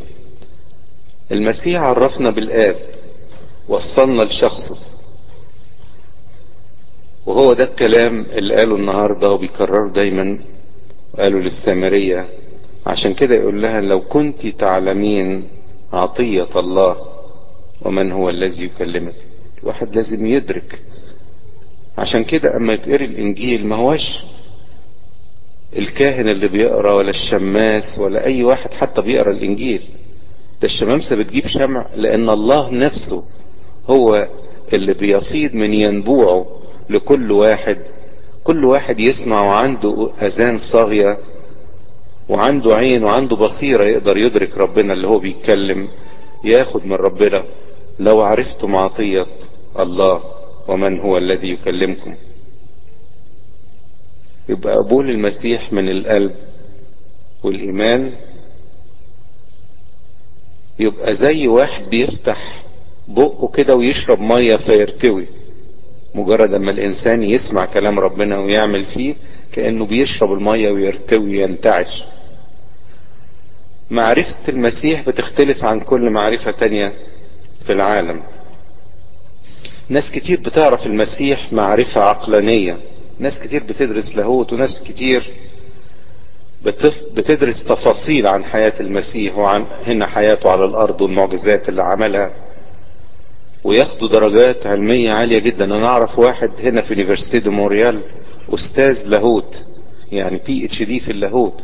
المسيح 1.33 1.81
عرفنا 1.83 2.31
بالآب 2.31 2.77
وصلنا 3.69 4.23
لشخصه. 4.23 4.77
وهو 7.27 7.53
ده 7.53 7.65
الكلام 7.65 8.21
اللي 8.33 8.55
قاله 8.57 8.77
النهاردة 8.77 9.31
وبيكرره 9.31 9.93
دايما 9.93 10.45
قالوا 11.19 11.41
للسامرية. 11.41 12.29
عشان 12.87 13.15
كده 13.15 13.35
يقول 13.35 13.63
لها 13.63 13.81
لو 13.81 14.01
كنت 14.01 14.47
تعلمين 14.47 15.49
عطية 15.93 16.49
الله 16.57 16.97
ومن 17.83 18.13
هو 18.13 18.29
الذي 18.29 18.65
يكلمك؟ 18.65 19.15
الواحد 19.63 19.97
لازم 19.97 20.27
يدرك 20.27 20.83
عشان 22.01 22.25
كده 22.25 22.57
أما 22.57 22.73
يتقري 22.73 23.05
الإنجيل 23.05 23.67
ما 23.67 23.77
هوش 23.77 24.19
الكاهن 25.77 26.29
اللي 26.29 26.49
بيقرأ 26.49 26.93
ولا 26.95 27.11
الشماس 27.11 27.99
ولا 27.99 28.27
أي 28.27 28.45
واحد 28.45 28.75
حتى 28.75 29.03
بيقرأ 29.03 29.31
الإنجيل. 29.31 29.83
ده 30.63 30.67
الشمامسة 30.67 31.17
بتجيب 31.17 31.47
شمع 31.47 31.87
لأن 31.97 32.31
الله 32.31 32.71
نفسه 32.71 33.23
هو 33.91 34.29
اللي 34.73 34.95
بيفيض 34.95 35.55
من 35.55 35.75
ينبوعه 35.75 36.47
لكل 36.91 37.33
واحد. 37.33 37.79
كل 38.45 38.65
واحد 38.65 39.01
يسمع 39.01 39.43
وعنده 39.43 40.11
أذان 40.23 40.59
صاغية 40.73 41.19
وعنده 42.29 42.77
عين 42.77 43.05
وعنده 43.05 43.37
بصيرة 43.37 43.85
يقدر 43.85 44.17
يدرك 44.17 44.59
ربنا 44.59 44.93
اللي 44.93 45.07
هو 45.09 45.19
بيتكلم 45.19 45.89
ياخد 46.45 46.87
من 46.87 46.93
ربنا. 46.93 47.45
لو 47.99 48.21
عرفتم 48.23 48.77
عطية 48.77 49.27
الله. 49.79 50.40
ومن 50.71 51.01
هو 51.01 51.19
الذي 51.19 51.51
يكلمكم. 51.51 52.15
يبقى 54.49 54.77
قبول 54.77 55.11
المسيح 55.11 55.73
من 55.73 55.89
القلب 55.89 56.35
والإيمان 57.45 58.13
يبقى 60.79 61.15
زي 61.15 61.49
واحد 61.49 61.91
بيفتح 61.91 62.63
بقه 63.09 63.49
كده 63.49 63.75
ويشرب 63.75 64.21
مية 64.21 64.57
فيرتوي. 64.57 65.29
مجرد 66.15 66.55
أما 66.55 66.71
الإنسان 66.71 67.23
يسمع 67.23 67.65
كلام 67.65 67.99
ربنا 67.99 68.39
ويعمل 68.39 68.87
فيه 68.87 69.15
كأنه 69.53 69.87
بيشرب 69.87 70.33
المية 70.33 70.71
ويرتوي 70.71 71.39
ينتعش 71.43 72.05
معرفة 73.91 74.49
المسيح 74.49 75.09
بتختلف 75.09 75.65
عن 75.65 75.81
كل 75.81 76.11
معرفة 76.11 76.51
تانية 76.51 76.93
في 77.67 77.73
العالم. 77.73 78.23
ناس 79.91 80.11
كتير 80.11 80.41
بتعرف 80.41 80.87
المسيح 80.87 81.53
معرفة 81.53 82.01
عقلانية. 82.01 82.77
ناس 83.19 83.41
كتير 83.41 83.63
بتدرس 83.65 84.17
لاهوت 84.17 84.53
وناس 84.53 84.83
كتير 84.85 85.31
بتدرس 87.17 87.65
تفاصيل 87.65 88.27
عن 88.27 88.45
حياة 88.45 88.73
المسيح 88.81 89.39
وعن 89.39 89.67
هنا 89.87 90.07
حياته 90.07 90.51
على 90.51 90.65
الأرض 90.65 91.01
والمعجزات 91.01 91.69
اللي 91.69 91.83
عملها. 91.83 92.31
وياخدوا 93.65 94.09
درجات 94.09 94.67
علمية 94.67 95.13
عالية 95.13 95.39
جدا. 95.39 95.65
أنا 95.65 95.87
أعرف 95.87 96.19
واحد 96.19 96.51
هنا 96.61 96.83
في 96.83 96.93
Université 96.95 97.39
de 97.41 97.51
Montréal 97.51 98.03
أستاذ 98.55 99.03
لاهوت 99.09 99.65
يعني 100.13 100.41
PhD 100.47 101.01
في 101.01 101.13
اللاهوت. 101.13 101.63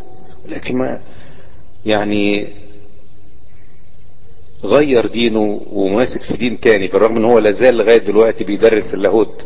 لكن 0.48 0.76
ما 0.78 1.00
يعني 1.86 2.48
غير 4.64 5.06
دينه 5.06 5.60
وماسك 5.72 6.22
في 6.22 6.36
دين 6.36 6.60
تاني 6.60 6.88
بالرغم 6.88 7.16
إن 7.16 7.24
هو 7.24 7.38
لازال 7.38 7.74
لغاية 7.76 7.98
دلوقتي 7.98 8.44
بيدرس 8.44 8.94
اللاهوت 8.94 9.44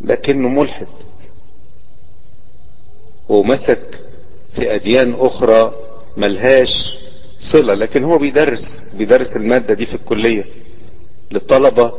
لكنه 0.00 0.48
ملحد. 0.48 0.86
ومسك 3.28 3.80
في 4.56 4.74
أديان 4.74 5.14
أخرى 5.14 5.74
ملهاش 6.16 6.98
صلة 7.38 7.74
لكن 7.74 8.04
هو 8.04 8.18
بيدرس 8.18 8.66
بيدرس 8.98 9.36
المادة 9.36 9.74
دي 9.74 9.86
في 9.86 9.94
الكلية 9.94 10.44
للطلبة 11.32 11.92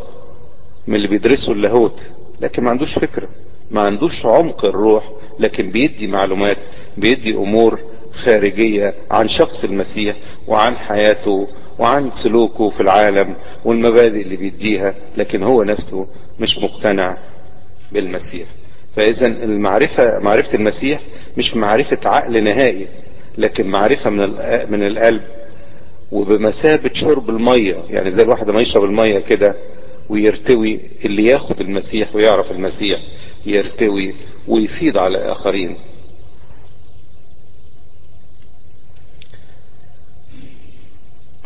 من 0.88 0.95
اللي 0.95 1.08
بيدرسوا 1.08 1.53
اللاهوت 1.53 2.10
لكن 2.41 2.63
ما 2.63 2.69
عندوش 2.69 2.99
فكرة 2.99 3.29
ما 3.71 3.81
عندوش 3.81 4.25
عمق 4.25 4.65
الروح 4.65 5.12
لكن 5.39 5.71
بيدي 5.71 6.08
معلومات 6.08 6.58
بيدي 6.97 7.36
أمور 7.36 7.81
خارجية 8.15 8.93
عن 9.12 9.28
شخص 9.28 9.63
المسيح 9.63 10.15
وعن 10.47 10.78
حياته 10.78 11.47
وعن 11.80 12.12
سلوكه 12.12 12.69
في 12.69 12.82
العالم 12.82 13.36
والمبادئ 13.65 14.21
اللي 14.21 14.36
بيديها 14.38 14.95
لكن 15.17 15.43
هو 15.43 15.63
نفسه 15.63 16.08
مش 16.39 16.60
مقتنع 16.60 17.17
بالمسيح. 17.91 18.47
فاذا 18.95 19.28
المعرفة 19.28 20.19
معرفة 20.19 20.54
المسيح 20.54 21.01
مش 21.38 21.56
معرفة 21.56 21.97
عقل 22.06 22.43
نهائي 22.43 22.88
لكن 23.38 23.67
معرفة 23.67 24.10
من 24.10 24.19
من 24.71 24.88
القلب. 24.88 25.21
وبمثابة 26.12 26.89
شرب 26.93 27.30
المية 27.30 27.75
يعني 27.89 28.12
زي 28.12 28.23
الواحد 28.23 28.49
ما 28.49 28.62
يشرب 28.62 28.84
المية 28.84 29.19
كده 29.19 29.56
ويرتوي 30.10 30.80
اللي 31.06 31.25
ياخد 31.25 31.62
المسيح 31.62 32.15
ويعرف 32.15 32.51
المسيح 32.51 32.99
يرتوي 33.45 34.13
ويفيض 34.47 34.97
على 34.97 35.32
آخرين. 35.32 35.78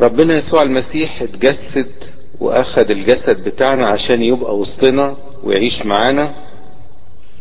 ربنا 0.01 0.33
يسوع 0.37 0.61
المسيح 0.61 1.21
اتجسد 1.21 1.91
واخد 2.39 2.91
الجسد 2.91 3.43
بتاعنا 3.43 3.87
عشان 3.87 4.23
يبقى 4.23 4.57
وسطنا 4.57 5.17
ويعيش 5.43 5.81
معانا 5.85 6.49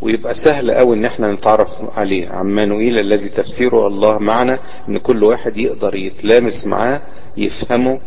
ويبقى 0.03 0.35
سهل 0.35 0.71
قوي 0.71 0.97
إن 0.97 1.05
إحنا 1.05 1.33
نتعرف 1.33 1.69
عليه. 1.99 2.29
عمانوئيل 2.29 2.99
الذي 2.99 3.29
تفسيره 3.29 3.87
الله 3.87 4.19
معنا 4.19 4.59
إن 4.89 4.99
كل 4.99 5.25
واحد 5.25 5.57
يقدر 5.57 5.95
يتلامس 5.95 6.67
معاه 6.67 7.01
يفهمه 7.37 8.01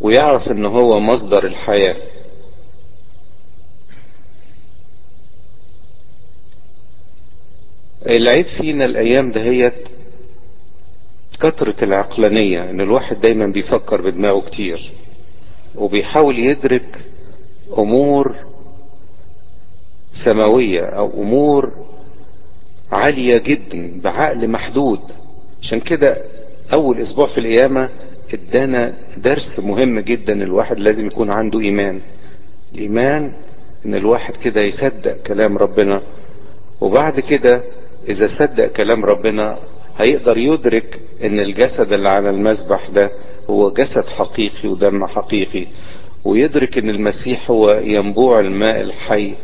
ويعرف 0.00 0.48
إن 0.50 0.66
هو 0.66 1.00
مصدر 1.00 1.46
الحياة. 1.46 1.96
العيب 8.06 8.46
فينا 8.46 8.84
الأيام 8.84 9.30
دهيت 9.30 9.88
كثرة 11.42 11.84
العقلانية 11.84 12.70
إن 12.70 12.80
الواحد 12.80 13.20
دايما 13.20 13.46
بيفكر 13.46 14.00
بدماغه 14.10 14.40
كتير 14.40 14.90
وبيحاول 15.74 16.38
يدرك 16.38 17.04
أمور 17.78 18.36
سماوية 20.24 20.80
أو 20.84 21.22
أمور 21.22 21.72
عالية 22.92 23.38
جدا 23.38 24.00
بعقل 24.04 24.50
محدود. 24.50 25.00
عشان 25.62 25.80
كده 25.80 26.16
أول 26.72 26.98
أسبوع 27.00 27.26
في 27.26 27.38
القيامة 27.38 27.88
ادانا 28.34 28.94
درس 29.16 29.58
مهم 29.62 30.00
جدا 30.00 30.32
الواحد 30.32 30.78
لازم 30.78 31.06
يكون 31.06 31.30
عنده 31.30 31.60
إيمان. 31.60 32.00
الإيمان 32.74 33.32
إن 33.86 33.94
الواحد 33.94 34.36
كده 34.36 34.60
يصدق 34.60 35.16
كلام 35.26 35.58
ربنا 35.58 36.02
وبعد 36.80 37.20
كده 37.20 37.62
إذا 38.08 38.26
صدق 38.38 38.66
كلام 38.66 39.04
ربنا 39.04 39.58
هيقدر 39.96 40.38
يدرك 40.38 41.00
إن 41.24 41.40
الجسد 41.40 41.92
اللي 41.92 42.08
على 42.08 42.30
المذبح 42.30 42.88
ده 42.90 43.10
هو 43.50 43.70
جسد 43.72 44.06
حقيقي 44.06 44.68
ودم 44.68 45.06
حقيقي 45.06 45.66
ويدرك 46.24 46.78
إن 46.78 46.90
المسيح 46.90 47.50
هو 47.50 47.70
ينبوع 47.84 48.40
الماء 48.40 48.80
الحي 48.80 49.34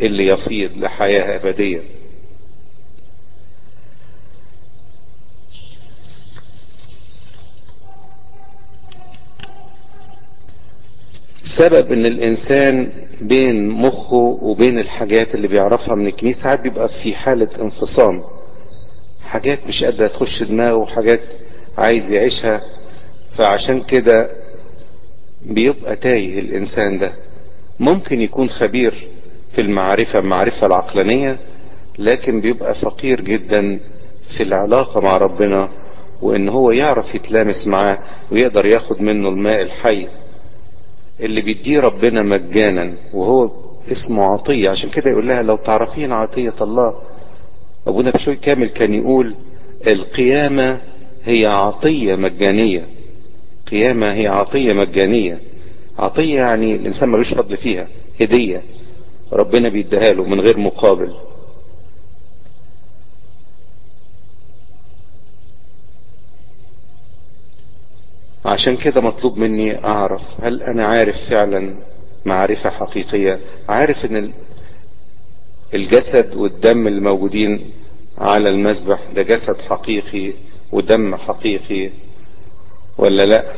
اللي 0.00 0.26
يفيض 0.26 0.76
لحياة 0.76 1.36
أبدية. 1.36 1.80
سبب 11.58 11.92
إن 11.92 12.06
الإنسان 12.06 12.92
بين 13.20 13.68
مخه 13.68 14.16
وبين 14.42 14.78
الحاجات 14.78 15.34
اللي 15.34 15.48
بيعرفها 15.48 15.94
من 15.94 16.06
الكنيسة 16.06 16.42
ساعات 16.42 16.60
بيبقى 16.60 16.88
في 17.02 17.14
حالة 17.14 17.48
انفصام. 17.62 18.20
حاجات 19.28 19.66
مش 19.66 19.84
قادرة 19.84 20.06
تخش 20.06 20.42
دماغه 20.42 20.74
وحاجات 20.76 21.20
عايز 21.78 22.12
يعيشها 22.12 22.60
فعشان 23.36 23.82
كده 23.82 24.30
بيبقى 25.46 25.96
تايه 25.96 26.38
الإنسان 26.40 26.98
ده. 26.98 27.12
ممكن 27.80 28.20
يكون 28.20 28.48
خبير 28.48 29.08
في 29.52 29.60
المعرفة 29.60 30.18
المعرفة 30.18 30.66
العقلانية 30.66 31.38
لكن 31.98 32.40
بيبقى 32.40 32.74
فقير 32.74 33.20
جدا 33.20 33.80
في 34.36 34.42
العلاقة 34.42 35.00
مع 35.00 35.16
ربنا 35.16 35.68
وإن 36.22 36.48
هو 36.48 36.70
يعرف 36.70 37.14
يتلامس 37.14 37.66
معاه 37.68 37.98
ويقدر 38.32 38.66
ياخد 38.66 39.00
منه 39.00 39.28
الماء 39.28 39.62
الحي 39.62 40.08
اللي 41.20 41.40
بيديه 41.42 41.80
ربنا 41.80 42.22
مجانا 42.22 42.94
وهو 43.14 43.50
اسمه 43.92 44.24
عطية. 44.24 44.70
عشان 44.70 44.90
كده 44.90 45.10
يقول 45.10 45.28
لها 45.28 45.42
لو 45.42 45.56
تعرفين 45.56 46.12
عطية 46.12 46.54
الله 46.60 46.94
أبونا 47.88 48.10
بشوي 48.10 48.36
كامل 48.36 48.68
كان 48.70 48.94
يقول 48.94 49.34
القيامة 49.86 50.80
هي 51.24 51.46
عطية 51.46 52.16
مجانية. 52.16 52.88
قيامة 53.70 54.12
هي 54.12 54.26
عطية 54.26 54.72
مجانية. 54.72 55.40
عطية 55.98 56.34
يعني 56.34 56.74
الإنسان 56.76 57.08
ملوش 57.08 57.34
فضل 57.34 57.56
فيها 57.56 57.88
هدية. 58.20 58.62
ربنا 59.32 59.68
بيديها 59.68 60.12
له 60.12 60.24
من 60.24 60.40
غير 60.40 60.58
مقابل. 60.58 61.14
عشان 68.44 68.76
كده 68.76 69.00
مطلوب 69.00 69.38
مني 69.38 69.84
أعرف 69.84 70.22
هل 70.40 70.62
أنا 70.62 70.86
عارف 70.86 71.14
فعلا 71.30 71.76
معرفة 72.26 72.70
حقيقية؟ 72.70 73.40
عارف 73.68 74.04
إن 74.04 74.32
الجسد 75.74 76.34
والدم 76.36 76.86
الموجودين 76.86 77.72
على 78.18 78.48
المذبح 78.48 79.00
ده 79.14 79.22
جسد 79.22 79.60
حقيقي 79.60 80.32
ودم 80.72 81.16
حقيقي 81.16 81.90
ولا 82.98 83.26
لا؟ 83.26 83.54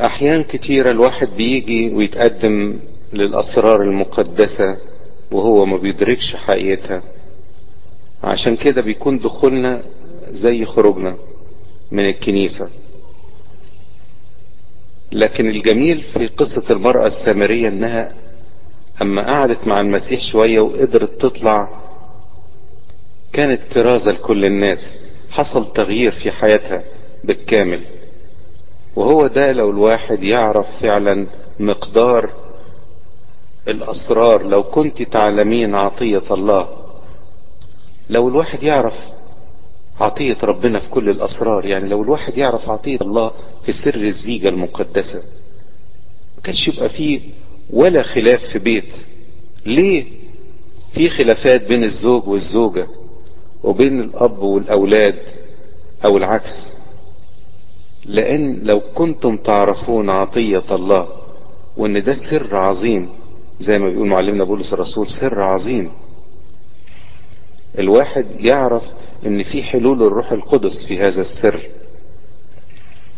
أحيان 0.00 0.44
كتيرة 0.44 0.90
الواحد 0.90 1.28
بيجي 1.28 1.90
ويتقدم 1.94 2.78
للأسرار 3.12 3.82
المقدسة 3.82 4.76
وهو 5.32 5.64
ما 5.64 5.76
بيدركش 5.76 6.36
حقيقتها. 6.36 7.02
عشان 8.24 8.56
كده 8.56 8.82
بيكون 8.82 9.18
دخولنا 9.18 9.82
زي 10.30 10.64
خروجنا 10.64 11.16
من 11.90 12.08
الكنيسة. 12.08 12.68
لكن 15.12 15.48
الجميل 15.50 16.02
في 16.02 16.26
قصة 16.26 16.64
المرأة 16.70 17.06
السامرية 17.06 17.68
إنها 17.68 18.12
أما 19.02 19.26
قعدت 19.26 19.66
مع 19.66 19.80
المسيح 19.80 20.20
شوية 20.32 20.60
وقدرت 20.60 21.20
تطلع 21.20 21.68
كانت 23.32 23.62
كرازة 23.62 24.12
لكل 24.12 24.44
الناس 24.44 24.96
حصل 25.30 25.72
تغيير 25.72 26.12
في 26.12 26.30
حياتها 26.30 26.82
بالكامل. 27.24 27.84
وهو 28.96 29.26
ده 29.26 29.52
لو 29.52 29.70
الواحد 29.70 30.22
يعرف 30.24 30.66
فعلا 30.82 31.26
مقدار 31.60 32.32
الأسرار. 33.68 34.42
لو 34.42 34.62
كنت 34.62 35.02
تعلمين 35.02 35.74
عطية 35.74 36.22
الله 36.30 36.68
لو 38.10 38.28
الواحد 38.28 38.62
يعرف 38.62 38.94
عطية 40.00 40.36
ربنا 40.42 40.80
في 40.80 40.90
كل 40.90 41.08
الأسرار. 41.10 41.64
يعني 41.66 41.88
لو 41.88 42.02
الواحد 42.02 42.36
يعرف 42.38 42.68
عطية 42.70 42.98
الله 43.00 43.32
في 43.64 43.72
سر 43.72 43.94
الزيجة 43.94 44.48
المقدسة 44.48 45.18
ما 46.36 46.42
كانش 46.44 46.68
يبقى 46.68 46.88
فيه 46.88 47.20
ولا 47.70 48.02
خلاف 48.02 48.40
في 48.52 48.58
بيت. 48.58 48.92
ليه 49.66 50.06
في 50.94 51.10
خلافات 51.10 51.68
بين 51.68 51.84
الزوج 51.84 52.28
والزوجة 52.28 52.86
وبين 53.64 54.00
الأب 54.00 54.38
والأولاد 54.38 55.18
أو 56.04 56.16
العكس؟ 56.16 56.68
لأن 58.04 58.60
لو 58.62 58.80
كنتم 58.80 59.36
تعرفون 59.36 60.10
عطية 60.10 60.64
الله 60.74 61.08
وإن 61.76 62.02
ده 62.04 62.14
سر 62.30 62.56
عظيم 62.56 63.08
زي 63.60 63.78
ما 63.78 63.90
بيقول 63.90 64.08
معلمنا 64.08 64.44
بولس 64.44 64.72
الرسول 64.72 65.06
سر 65.08 65.42
عظيم. 65.42 65.90
الواحد 67.78 68.26
يعرف 68.38 68.82
إن 69.26 69.42
في 69.42 69.62
حلول 69.62 70.02
الروح 70.02 70.32
القدس 70.32 70.86
في 70.88 71.00
هذا 71.00 71.20
السر. 71.20 71.60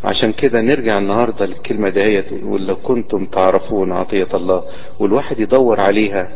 عشان 0.05 0.33
كده 0.33 0.61
نرجع 0.61 0.99
النهاردة 0.99 1.47
للكلمة 1.47 1.89
دهيت 1.89 2.33
ولو 2.33 2.77
كنتم 2.77 3.25
تعرفون 3.27 3.93
عطية 3.93 4.29
الله. 4.35 4.65
والواحد 5.01 5.41
يدور 5.41 5.81
عليها 5.81 6.33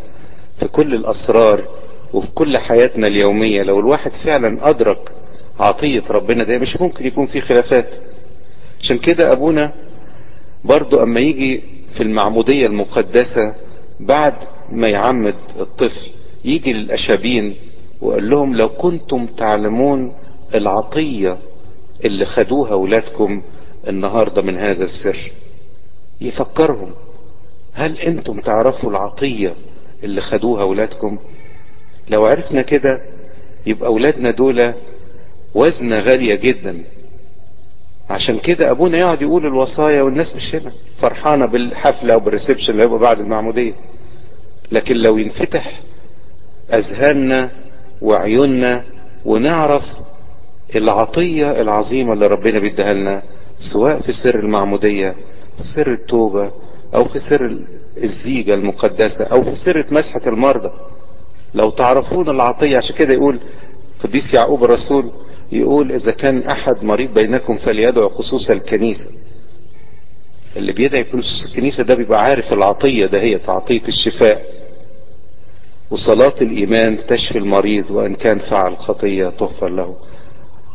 في 0.60 0.68
كل 0.68 0.94
الأسرار 0.94 1.68
وفي 2.12 2.28
كل 2.34 2.58
حياتنا 2.58 3.06
اليومية. 3.06 3.62
لو 3.62 3.80
الواحد 3.80 4.10
فعلا 4.24 4.70
أدرك 4.70 5.12
عطية 5.60 6.02
ربنا 6.10 6.44
ده 6.44 6.58
مش 6.58 6.80
ممكن 6.80 7.06
يكون 7.06 7.26
في 7.26 7.40
خلافات. 7.40 7.94
عشان 8.80 8.98
كده 8.98 9.32
أبونا 9.32 9.72
برضو 10.64 11.02
أما 11.02 11.20
يجي 11.20 11.62
في 11.94 12.02
المعمودية 12.02 12.66
المقدسة 12.66 13.54
بعد 14.00 14.34
ما 14.72 14.88
يعمد 14.88 15.34
الطفل 15.60 16.10
يجي 16.44 16.72
للأشابين 16.72 17.56
وقال 18.00 18.30
لهم 18.30 18.54
لو 18.56 18.68
كنتم 18.68 19.26
تعلمون 19.26 20.12
العطية 20.54 21.38
اللي 22.04 22.24
خدوها 22.24 22.74
ولادكم 22.74 23.42
النهاردة 23.88 24.42
من 24.42 24.56
هذا 24.56 24.84
السر 24.84 25.32
يفكرهم 26.20 26.90
هل 27.72 28.00
أنتم 28.00 28.40
تعرفوا 28.40 28.90
العطية 28.90 29.54
اللي 30.04 30.20
خدوها 30.20 30.64
ولادكم؟ 30.64 31.18
لو 32.08 32.24
عرفنا 32.24 32.62
كده 32.62 32.98
يبقى 33.66 33.86
اولادنا 33.88 34.30
دول 34.30 34.74
وزنة 35.54 35.98
غالية 35.98 36.34
جدا. 36.34 36.84
عشان 38.10 38.38
كده 38.38 38.70
أبونا 38.70 38.98
يقعد 38.98 39.22
يقول 39.22 39.46
الوصايا 39.46 40.02
والناس 40.02 40.36
مش 40.36 40.54
هنا 40.54 40.72
فرحانة 41.00 41.46
بالحفلة 41.46 42.16
وبالريسبشن 42.16 42.72
اللي 42.72 42.82
هيبقى 42.82 42.98
بعد 42.98 43.20
المعمودية. 43.20 43.74
لكن 44.72 44.96
لو 44.96 45.18
ينفتح 45.18 45.80
أذهاننا 46.72 47.50
وعيوننا 48.02 48.84
ونعرف 49.24 49.82
العطية 50.76 51.50
العظيمة 51.50 52.12
اللي 52.12 52.26
ربنا 52.26 52.58
بيديها 52.58 52.94
لنا 52.94 53.22
سواء 53.58 54.00
في 54.00 54.12
سر 54.12 54.38
المعمودية 54.38 55.14
في 55.58 55.64
سر 55.68 55.92
التوبة 55.92 56.52
أو 56.94 57.04
في 57.04 57.18
سر 57.18 57.58
الزيجة 58.02 58.54
المقدسة 58.54 59.24
أو 59.24 59.42
في 59.42 59.54
سر 59.56 59.86
مسحة 59.90 60.20
المرضى. 60.26 60.70
لو 61.54 61.70
تعرفون 61.70 62.28
العطية 62.30 62.76
عشان 62.76 62.96
كده 62.96 63.14
يقول 63.14 63.40
قديس 64.04 64.34
يعقوب 64.34 64.64
الرسول 64.64 65.10
يقول 65.52 65.92
إذا 65.92 66.10
كان 66.12 66.42
أحد 66.42 66.84
مريض 66.84 67.14
بينكم 67.14 67.56
فليدعو 67.56 68.08
خصوص 68.08 68.50
الكنيسة. 68.50 69.10
اللي 70.56 70.72
بيدعي 70.72 71.04
خصوص 71.04 71.46
الكنيسة 71.50 71.82
ده 71.82 71.94
بيبقى 71.94 72.22
عارف 72.24 72.52
العطية 72.52 73.06
ده 73.06 73.18
هي 73.20 73.40
عطية 73.48 73.88
الشفاء. 73.88 74.42
وصلاة 75.90 76.34
الإيمان 76.42 77.06
تشفي 77.06 77.38
المريض 77.38 77.90
وإن 77.90 78.14
كان 78.14 78.38
فعل 78.38 78.76
خطية 78.76 79.28
تغفر 79.28 79.68
له. 79.68 79.96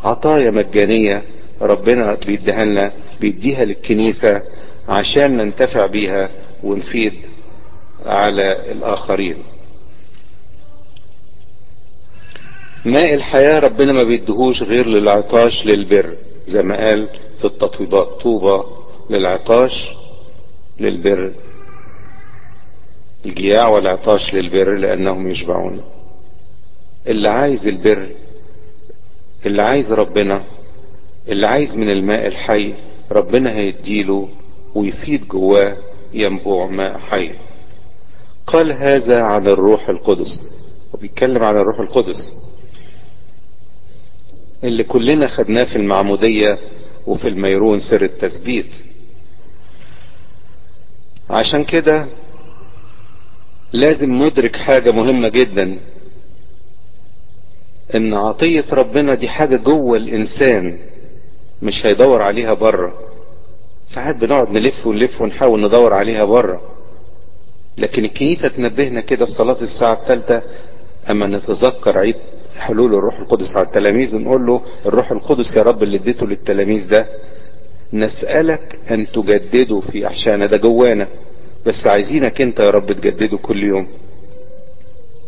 عطايا 0.03 0.51
مجانية 0.51 1.23
ربنا 1.61 2.17
بيديها 2.25 2.65
لنا 2.65 2.91
بيديها 3.21 3.65
للكنيسة 3.65 4.41
عشان 4.87 5.37
ننتفع 5.37 5.85
بيها 5.85 6.29
ونفيد 6.63 7.13
على 8.05 8.71
الآخرين. 8.71 9.43
ماء 12.85 13.13
الحياة 13.13 13.59
ربنا 13.59 13.93
ما 13.93 14.03
بيدهوش 14.03 14.63
غير 14.63 14.87
للعطاش 14.87 15.65
للبر 15.65 16.17
زي 16.45 16.63
ما 16.63 16.85
قال 16.85 17.09
في 17.39 17.45
التطويبات 17.45 18.07
طوبى 18.07 18.63
للعطاش 19.09 19.91
للبر. 20.79 21.33
الجياع 23.25 23.67
والعطاش 23.67 24.33
للبر 24.33 24.75
لأنهم 24.75 25.29
يشبعون. 25.31 25.83
اللي 27.07 27.29
عايز 27.29 27.67
البر 27.67 28.15
اللي 29.45 29.61
عايز 29.61 29.93
ربنا 29.93 30.45
اللي 31.27 31.47
عايز 31.47 31.75
من 31.77 31.89
الماء 31.89 32.27
الحي 32.27 32.73
ربنا 33.11 33.51
هيديله 33.51 34.29
ويفيد 34.75 35.27
جواه 35.27 35.77
ينبوع 36.13 36.67
ماء 36.67 36.97
حي. 36.97 37.31
قال 38.47 38.71
هذا 38.73 39.21
عن 39.23 39.47
الروح 39.47 39.89
القدس. 39.89 40.29
وبيتكلم 40.93 41.43
عن 41.43 41.55
الروح 41.57 41.79
القدس. 41.79 42.17
اللي 44.63 44.83
كلنا 44.83 45.27
خدناه 45.27 45.63
في 45.63 45.75
المعمودية 45.75 46.57
وفي 47.07 47.27
الميرون 47.27 47.79
سر 47.79 48.01
التثبيت. 48.03 48.71
عشان 51.29 51.63
كده 51.63 52.07
لازم 53.73 54.11
ندرك 54.13 54.55
حاجة 54.55 54.91
مهمة 54.91 55.27
جدا. 55.29 55.79
إن 57.95 58.13
عطية 58.13 58.65
ربنا 58.71 59.13
دي 59.15 59.29
حاجة 59.29 59.55
جوه 59.57 59.97
الإنسان 59.97 60.77
مش 61.61 61.85
هيدور 61.85 62.21
عليها 62.21 62.53
بره. 62.53 62.93
ساعات 63.95 64.15
بنقعد 64.15 64.49
نلف 64.49 64.87
ونلف 64.87 65.21
ونحاول 65.21 65.61
ندور 65.61 65.93
عليها 65.93 66.23
بره. 66.25 66.61
لكن 67.77 68.05
الكنيسة 68.05 68.47
تنبهنا 68.47 69.01
كده 69.01 69.25
في 69.25 69.31
صلاة 69.31 69.61
الساعة 69.61 69.93
الثالثة 70.01 70.41
أما 71.09 71.27
نتذكر 71.27 71.97
عيد 71.97 72.15
حلول 72.57 72.93
الروح 72.93 73.19
القدس 73.19 73.57
على 73.57 73.67
التلاميذ 73.67 74.15
ونقول 74.15 74.45
له 74.45 74.61
الروح 74.85 75.11
القدس 75.11 75.55
يا 75.57 75.63
رب 75.63 75.83
اللي 75.83 75.97
اديته 75.97 76.27
للتلاميذ 76.27 76.89
ده 76.89 77.07
نسألك 77.93 78.79
أن 78.91 79.07
تجدده 79.11 79.79
في 79.79 80.07
أحشانا 80.07 80.45
ده 80.45 80.57
جوانا. 80.57 81.07
بس 81.65 81.87
عايزينك 81.87 82.41
انت 82.41 82.59
يا 82.59 82.69
رب 82.69 82.91
تجدده 82.91 83.37
كل 83.37 83.63
يوم. 83.63 83.87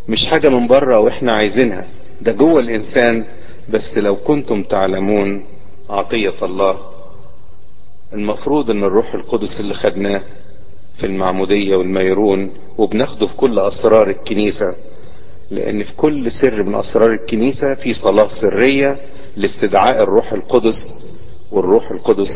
مش 0.10 0.26
حاجة 0.28 0.50
من 0.50 0.67
بره 0.67 1.00
وإحنا 1.00 1.32
عايزينها. 1.32 1.88
ده 2.22 2.32
جوه 2.32 2.60
الإنسان. 2.60 3.26
بس 3.69 3.98
لو 3.98 4.15
كنتم 4.15 4.63
تعلمون 4.63 5.46
عطية 5.89 6.36
الله 6.46 6.80
المفروض 8.13 8.69
إن 8.72 8.84
الروح 8.84 9.13
القدس 9.13 9.60
اللي 9.60 9.74
خدناه 9.74 10.22
في 11.00 11.06
المعمودية 11.06 11.76
والميرون 11.76 12.52
وبناخده 12.78 13.28
في 13.28 13.36
كل 13.36 13.60
أسرار 13.60 14.10
الكنيسة 14.10 14.76
لأن 15.52 15.84
في 15.84 15.93
كل 15.96 16.32
سر 16.32 16.63
من 16.63 16.76
أسرار 16.76 17.12
الكنيسة 17.13 17.74
في 17.74 17.93
صلاة 17.93 18.28
سرية 18.28 18.98
لاستدعاء 19.38 20.04
الروح 20.04 20.34
القدس 20.34 20.76
والروح 21.52 21.91
القدس 21.91 22.30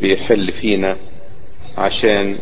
بيحل 0.00 0.52
فينا 0.52 0.96
عشان 1.78 2.38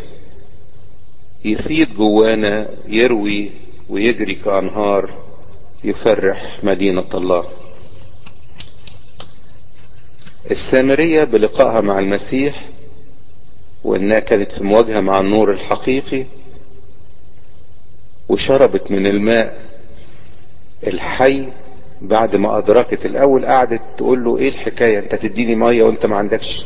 يفيد 1.45 1.97
جوانا 1.97 2.69
يروي 2.89 3.51
ويجري 3.89 4.35
كأنهار 4.35 5.25
يفرح 5.85 6.59
مدينة 6.65 7.09
الله. 7.15 7.45
السامرية 10.51 11.25
بلقائها 11.25 11.81
مع 11.81 11.99
المسيح 11.99 12.69
وإنها 13.85 14.21
كانت 14.21 14.53
في 14.53 14.65
مواجهة 14.65 15.01
مع 15.01 15.21
النور 15.21 15.53
الحقيقي 15.53 16.27
وشربت 18.29 18.91
من 18.91 19.07
الماء 19.07 19.61
الحي 20.87 21.49
بعد 22.03 22.37
ما 22.37 22.59
أدركت. 22.59 23.07
الأول 23.07 23.47
قعدت 23.47 23.83
تقول 23.97 24.25
له 24.25 24.39
إيه 24.39 24.49
الحكاية؟ 24.49 24.99
أنت 24.99 25.15
تديني 25.15 25.55
مية 25.55 25.83
وأنت 25.83 26.07
ما 26.07 26.17
عندكش 26.17 26.65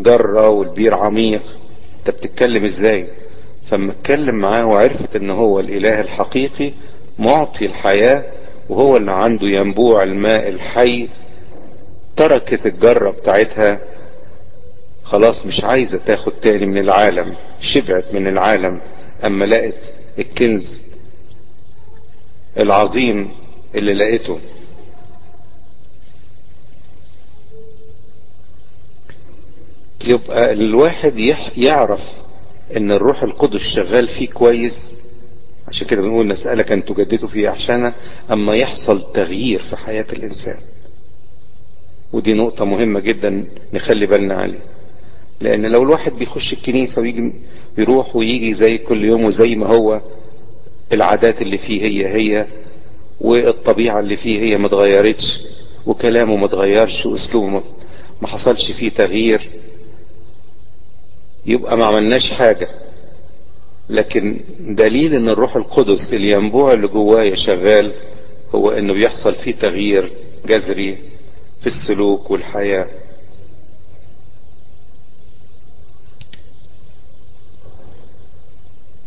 جرة 0.00 0.48
والبير 0.48 0.94
عميق. 0.94 1.42
أنت 1.98 2.10
بتتكلم 2.10 2.64
إزاي؟ 2.64 3.08
فما 3.70 3.92
اتكلم 3.92 4.34
معاه 4.36 4.66
وعرفت 4.66 5.16
إن 5.16 5.30
هو 5.30 5.60
الإله 5.60 6.00
الحقيقي 6.00 6.72
معطي 7.18 7.66
الحياة 7.66 8.24
وهو 8.68 8.96
اللي 8.96 9.12
عنده 9.12 9.46
ينبوع 9.46 10.02
الماء 10.02 10.48
الحي 10.48 11.08
تركت 12.16 12.66
الجرة 12.66 13.10
بتاعتها. 13.10 13.80
خلاص 15.04 15.46
مش 15.46 15.64
عايزة 15.64 15.98
تاخد 15.98 16.32
تاني 16.32 16.66
من 16.66 16.78
العالم 16.78 17.36
شبعت 17.60 18.14
من 18.14 18.26
العالم. 18.26 18.80
أما 19.26 19.44
لقت 19.44 19.74
الكنز 20.18 20.80
العظيم 22.62 23.30
اللي 23.74 23.94
لقيته. 23.94 24.40
يبقى 30.06 30.52
الواحد 30.52 31.18
يعرف 31.56 32.00
إن 32.76 32.90
الروح 32.90 33.22
القدس 33.22 33.60
شغال 33.60 34.08
فيه 34.08 34.28
كويس. 34.28 34.92
عشان 35.68 35.86
كده 35.86 36.02
بنقول 36.02 36.26
نسألك 36.28 36.72
أن 36.72 36.84
تجدده 36.84 37.26
في 37.26 37.48
احشانا 37.48 37.94
اما 38.32 38.54
يحصل 38.54 39.12
تغيير 39.12 39.58
في 39.62 39.76
حياة 39.76 40.06
الإنسان. 40.12 40.56
ودي 42.12 42.34
نقطة 42.34 42.64
مهمة 42.64 43.00
جدا 43.00 43.46
نخلي 43.72 44.06
بالنا 44.06 44.34
عليها. 44.34 44.62
لأن 45.40 45.66
لو 45.66 45.82
الواحد 45.82 46.12
بيخش 46.12 46.52
الكنيسة 46.52 47.02
ويجي 47.02 47.32
يروح 47.78 48.16
ويجي 48.16 48.54
زي 48.54 48.78
كل 48.78 49.04
يوم 49.04 49.24
وزي 49.24 49.54
ما 49.54 49.66
هو 49.66 50.00
العادات 50.92 51.42
اللي 51.42 51.58
فيه 51.58 51.82
هي 51.82 52.06
هي 52.14 52.46
والطبيعة 53.20 54.00
اللي 54.00 54.16
فيه 54.16 54.40
هي 54.40 54.58
ما 54.58 54.66
اتغيرتش 54.66 55.38
وكلامه 55.86 56.36
ما 56.36 56.46
اتغيرش 56.46 57.06
وأسلوبه 57.06 57.62
ما 58.22 58.28
حصلش 58.28 58.72
فيه 58.72 58.88
تغيير 58.90 59.50
يبقى 61.48 61.76
ما 61.78 61.86
عملناش 61.86 62.32
حاجة. 62.32 62.68
لكن 63.88 64.40
دليل 64.60 65.14
إن 65.14 65.28
الروح 65.28 65.56
القدس 65.56 66.12
الينبوع 66.12 66.72
اللي 66.72 66.88
جوايا 66.88 67.34
شغال 67.34 67.92
هو 68.54 68.70
إنه 68.70 68.92
بيحصل 68.92 69.34
فيه 69.34 69.54
تغيير 69.54 70.12
جذري 70.46 70.98
في 71.60 71.66
السلوك 71.66 72.30
والحياة. 72.30 72.88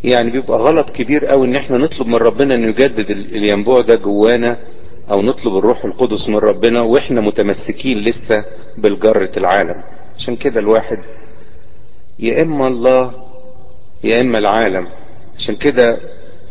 يعني 0.04 0.32
بيبقى 0.32 0.58
غلط 0.58 0.90
كبير 0.90 1.26
قوي 1.26 1.48
إن 1.48 1.56
إحنا 1.56 1.78
نطلب 1.78 2.08
من 2.08 2.16
ربنا 2.16 2.56
إنه 2.56 2.68
يجدد 2.68 3.10
الينبوع 3.10 3.82
ده 3.82 3.96
جوانا 3.96 4.58
أو 5.12 5.22
نطلب 5.22 5.58
الروح 5.58 5.86
القدس 5.86 6.30
من 6.30 6.36
ربنا 6.38 6.82
وإحنا 6.82 7.22
متمسكين 7.22 7.98
لسه 7.98 8.46
بالجرة 8.78 9.32
العالم. 9.38 9.84
عشان 10.18 10.36
كده 10.36 10.60
الواحد 10.60 10.98
يا 12.22 12.42
إما 12.42 12.68
الله 12.68 13.14
يا 14.04 14.22
إما 14.22 14.38
العالم. 14.38 14.88
عشان 15.38 15.56
كده 15.56 15.86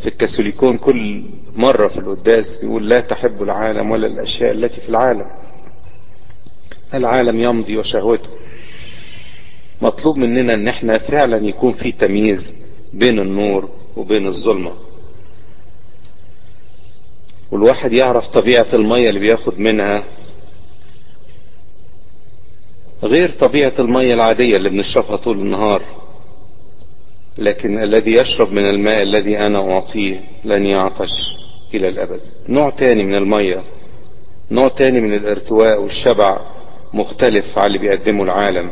في 0.03 0.07
الكاثوليكون 0.09 0.79
كل 0.79 1.25
مرة 1.57 1.89
في 1.89 1.99
القداس 1.99 2.47
يقول 2.63 2.89
لا 2.89 3.01
تحب 3.01 3.43
العالم 3.43 3.91
ولا 3.91 4.07
الأشياء 4.07 4.51
التي 4.53 4.81
في 4.81 4.89
العالم. 4.89 5.31
العالم 6.95 7.39
يمضي 7.41 7.77
وشهوته. 7.77 8.31
مطلوب 9.83 10.19
مننا 10.19 10.55
إن 10.55 10.69
إحنا 10.69 10.99
فعلا 10.99 11.47
يكون 11.49 11.73
في 11.73 11.93
تمييز 11.93 12.55
بين 12.95 13.19
النور 13.19 13.71
وبين 13.97 14.27
الظلمة. 14.27 14.73
والواحد 17.53 17.93
يعرف 17.93 18.27
طبيعة 18.29 18.67
المية 18.75 19.09
اللي 19.09 19.21
بياخد 19.21 19.59
منها 19.59 20.05
غير 23.03 23.33
طبيعة 23.33 23.73
المية 23.79 24.15
العادية 24.15 24.57
اللي 24.57 24.71
بنشربها 24.71 25.17
طول 25.17 25.39
النهار. 25.41 25.83
لكن 27.39 27.83
الذي 27.83 28.13
يشرب 28.13 28.49
من 28.53 28.71
الماء 28.71 29.03
الذي 29.03 29.39
أنا 29.39 29.59
أعطيه 29.73 30.21
لن 30.45 30.67
يعطش 30.67 31.11
إلى 31.75 31.89
الأبد. 31.89 32.21
نوع 32.49 32.71
تاني 32.71 33.05
من 33.05 33.15
المية 33.15 33.65
نوع 34.51 34.69
تاني 34.69 35.01
من 35.01 35.15
الارتواء 35.15 35.83
والشبع 35.83 36.39
مختلف 36.95 37.59
على 37.59 37.67
اللي 37.67 37.79
بيقدمه 37.79 38.23
العالم. 38.23 38.71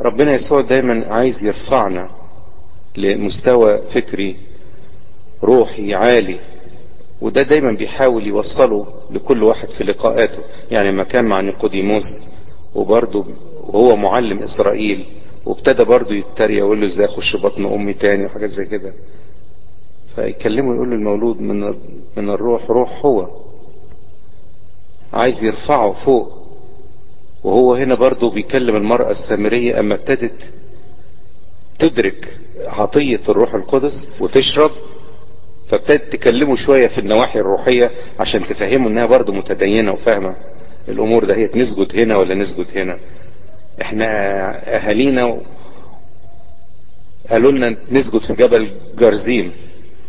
ربنا 0.00 0.32
يسوع 0.32 0.60
دايما 0.60 1.06
عايز 1.14 1.44
يرفعنا 1.44 2.10
لمستوى 2.96 3.82
فكري 3.94 4.36
روحي 5.44 5.94
عالي. 5.94 6.40
وده 7.20 7.42
دايما 7.42 7.72
بيحاول 7.72 8.26
يوصله 8.26 8.86
لكل 9.10 9.42
واحد 9.44 9.70
في 9.70 9.84
لقاءاته. 9.84 10.42
يعني 10.70 10.92
ما 10.92 11.04
كان 11.04 11.24
مع 11.24 11.40
نيقوديموس 11.40 12.04
وبرضه 12.74 13.26
وهو 13.60 13.96
معلم 13.96 14.38
إسرائيل 14.42 15.06
وابتدى 15.46 15.84
برضه 15.84 16.14
يتريق 16.14 16.62
ويقول 16.64 16.80
له 16.80 16.86
إزاي 16.86 17.04
أخش 17.06 17.36
بطن 17.36 17.64
أمي 17.66 17.94
تاني 17.94 18.26
وحاجات 18.26 18.50
زي 18.50 18.64
كده. 18.64 18.92
فيكلمه 20.14 20.74
يقول 20.74 20.90
له 20.90 20.96
المولود 20.96 21.40
من 21.40 21.60
من 22.16 22.30
الروح 22.30 22.70
روح 22.70 23.06
هو. 23.06 23.28
عايز 25.12 25.44
يرفعه 25.44 25.92
فوق. 25.92 26.46
وهو 27.44 27.74
هنا 27.74 27.94
برضه 27.94 28.30
بيكلم 28.30 28.76
المرأة 28.76 29.10
السامرية 29.10 29.80
أما 29.80 29.94
ابتدت 29.94 30.52
تدرك 31.78 32.38
عطية 32.66 33.20
الروح 33.28 33.54
القدس 33.54 34.20
وتشرب 34.20 34.70
فابتدت 35.70 36.12
تكلمه 36.12 36.54
شوية 36.56 36.86
في 36.86 36.98
النواحي 36.98 37.38
الروحية 37.40 37.90
عشان 38.20 38.44
تفهمه 38.46 38.88
إنها 38.88 39.06
برضه 39.06 39.32
متدينة 39.32 39.92
وفاهمة 39.92 40.36
الأمور 40.88 41.24
ده 41.24 41.34
هي 41.34 41.50
نسجد 41.56 41.96
هنا 42.00 42.16
ولا 42.18 42.34
نسجد 42.34 42.78
هنا. 42.78 42.98
إحنا 43.82 44.06
أهالينا 44.76 45.40
قالوا 47.30 47.52
لنا 47.52 47.76
نسجد 47.90 48.20
في 48.20 48.32
جبل 48.34 48.70
جرزيم 48.98 49.52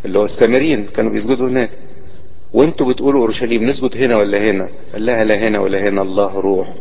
اللي 0.06 0.20
هو 0.20 0.24
السامريين 0.24 0.86
كانوا 0.88 1.12
بيسجدوا 1.12 1.50
هناك. 1.50 1.70
وأنتوا 2.54 2.94
بتقولوا 2.94 3.22
أورشليم 3.22 3.64
نسجد 3.64 3.98
هنا 4.04 4.18
ولا 4.18 4.50
هنا؟ 4.52 4.70
قال 4.94 5.06
لها 5.06 5.24
لا 5.24 5.48
هنا 5.48 5.60
ولا 5.60 5.90
هنا 5.90 6.02
الله 6.02 6.40
روح 6.40 6.74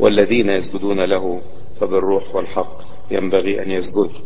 والذين 0.00 0.48
يسجدون 0.50 1.00
له 1.00 1.40
فبالروح 1.80 2.34
والحق 2.34 2.78
ينبغي 3.10 3.62
أن 3.62 3.70
يسجدوا 3.70 4.20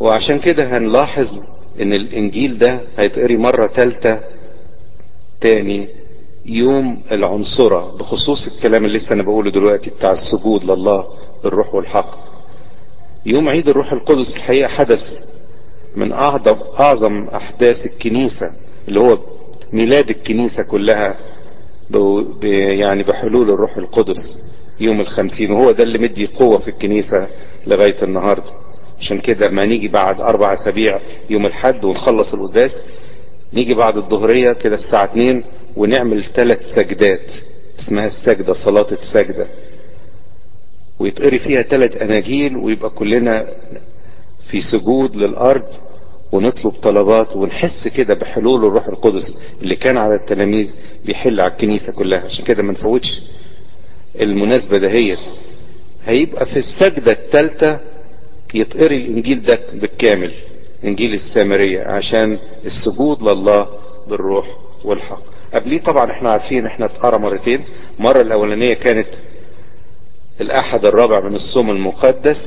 وعشان 0.00 0.38
كده 0.38 0.76
هنلاحظ 0.78 1.26
إن 1.80 1.92
الإنجيل 1.92 2.58
ده 2.58 2.80
هيتقري 2.98 3.36
مرة 3.36 3.66
تالتة 3.66 4.18
تاني 5.40 5.88
يوم 6.46 7.02
العنصرة 7.12 7.96
بخصوص 7.96 8.46
الكلام 8.56 8.84
اللي 8.84 8.98
لسه 8.98 9.12
أنا 9.12 9.22
بقوله 9.22 9.50
دلوقتي 9.50 9.90
بتاع 9.90 10.12
السجود 10.12 10.64
لله 10.64 11.04
بالروح 11.44 11.74
والحق. 11.74 12.18
يوم 13.26 13.48
عيد 13.48 13.68
الروح 13.68 13.92
القدس 13.92 14.36
الحقيقة 14.36 14.68
حدث 14.68 15.02
من 15.96 16.12
اعظم 16.12 16.56
أعظم 16.80 17.28
أحداث 17.28 17.86
الكنيسة 17.86 18.50
اللي 18.88 19.00
هو 19.00 19.18
ميلاد 19.72 20.10
الكنيسة 20.10 20.62
كلها 20.62 21.14
يعني 22.78 23.02
بحلول 23.02 23.50
الروح 23.50 23.76
القدس 23.76 24.18
يوم 24.80 25.00
الخمسين 25.00 25.52
وهو 25.52 25.70
ده 25.70 25.82
اللي 25.84 25.98
مدي 25.98 26.26
قوة 26.26 26.58
في 26.58 26.68
الكنيسة 26.68 27.26
لغاية 27.66 27.96
النهاردة. 28.02 28.59
عشان 29.00 29.20
كده 29.20 29.48
ما 29.48 29.64
نيجي 29.64 29.88
بعد 29.88 30.20
أربع 30.20 30.52
أسابيع 30.54 31.00
يوم 31.30 31.46
الحد 31.46 31.84
ونخلص 31.84 32.34
القداس 32.34 32.82
نيجي 33.54 33.74
بعد 33.74 33.96
الظهرية 33.96 34.52
كده 34.52 34.74
الساعة 34.74 35.04
2 35.04 35.44
ونعمل 35.76 36.24
ثلاث 36.34 36.66
سجدات 36.74 37.32
اسمها 37.78 38.06
السجدة 38.06 38.52
صلاة 38.52 38.86
السجدة. 38.92 39.46
ويتقري 40.98 41.38
فيها 41.38 41.62
ثلاث 41.62 41.96
أناجيل 41.96 42.56
ويبقى 42.56 42.90
كلنا 42.90 43.46
في 44.50 44.60
سجود 44.60 45.16
للأرض 45.16 45.64
ونطلب 46.32 46.72
طلبات 46.72 47.36
ونحس 47.36 47.88
كده 47.88 48.14
بحلول 48.14 48.64
الروح 48.64 48.86
القدس 48.88 49.38
اللي 49.62 49.76
كان 49.76 49.96
على 49.98 50.14
التلاميذ 50.14 50.74
بيحل 51.04 51.40
على 51.40 51.52
الكنيسة 51.52 51.92
كلها. 51.92 52.20
عشان 52.20 52.44
كده 52.44 52.62
ما 52.62 52.72
نفوتش 52.72 53.22
المناسبة 54.20 54.78
دهيت 54.78 55.18
هيبقى 56.06 56.46
في 56.46 56.56
السجدة 56.58 57.12
الثالثة 57.12 57.80
يتقري 58.54 58.96
الانجيل 58.96 59.42
ده 59.42 59.58
بالكامل 59.72 60.34
إنجيل 60.84 61.14
السامرية 61.14 61.80
عشان 61.82 62.38
السجود 62.64 63.22
لله 63.22 63.68
بالروح 64.08 64.46
والحق. 64.84 65.22
قبليه 65.54 65.80
طبعا 65.80 66.10
إحنا 66.12 66.30
عارفين 66.30 66.66
إحنا 66.66 66.86
اتقرأ 66.86 67.18
مرتين. 67.18 67.64
مرة 67.98 68.20
الأولانية 68.20 68.74
كانت 68.74 69.08
الأحد 70.40 70.86
الرابع 70.86 71.20
من 71.20 71.34
الصوم 71.34 71.70
المقدس 71.70 72.38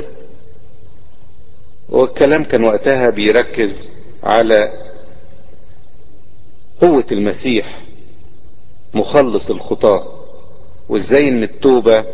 والكلام 1.90 2.44
كان 2.44 2.64
وقتها 2.64 3.10
بيركز 3.10 3.90
على 4.24 4.60
قوة 6.82 7.06
المسيح 7.12 7.82
مخلص 8.94 9.50
الخطاة 9.52 10.08
وإزاي 10.90 11.22
إن 11.30 11.44
التوبة 11.44 12.06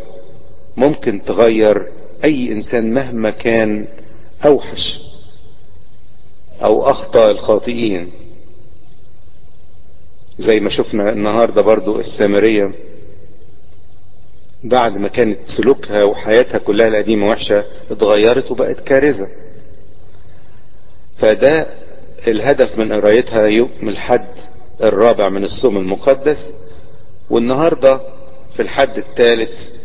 ممكن 0.76 1.22
تغير 1.22 1.92
أي 2.24 2.52
إنسان 2.52 2.94
مهما 2.94 3.30
كان 3.30 3.88
أوحش 4.46 4.98
أو 6.64 6.90
أخطأ 6.90 7.30
الخاطئين. 7.30 8.12
زي 10.38 10.60
ما 10.60 10.70
شفنا 10.70 11.10
النهاردة 11.12 11.62
برضو 11.62 12.00
السامرية 12.00 12.74
بعد 14.64 14.92
ما 14.92 15.08
كانت 15.08 15.38
سلوكها 15.44 16.04
وحياتها 16.04 16.58
كلها 16.58 16.86
القديمة 16.86 17.26
وحشة 17.28 17.64
اتغيرت 17.90 18.50
وبقت 18.50 18.80
كارثة. 18.80 19.26
فده 21.18 21.66
الهدف 22.28 22.78
من 22.78 22.92
قرايتها 22.92 23.46
يوم 23.46 23.88
الحد 23.88 24.34
الرابع 24.82 25.28
من 25.28 25.44
الصوم 25.44 25.76
المقدس. 25.76 26.52
والنهاردة 27.30 28.00
في 28.56 28.62
الحد 28.62 28.98
الثالث 28.98 29.79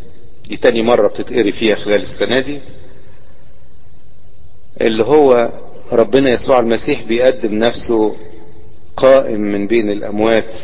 دي 0.49 0.57
تاني 0.57 0.81
مرة 0.83 1.07
بتتقري 1.07 1.51
فيها 1.51 1.75
خلال 1.75 2.01
السنة 2.01 2.39
دي 2.39 2.61
اللي 4.81 5.03
هو 5.03 5.49
ربنا 5.91 6.29
يسوع 6.29 6.59
المسيح 6.59 7.03
بيقدم 7.03 7.53
نفسه 7.53 8.15
قائم 8.97 9.41
من 9.41 9.67
بين 9.67 9.89
الأموات 9.89 10.55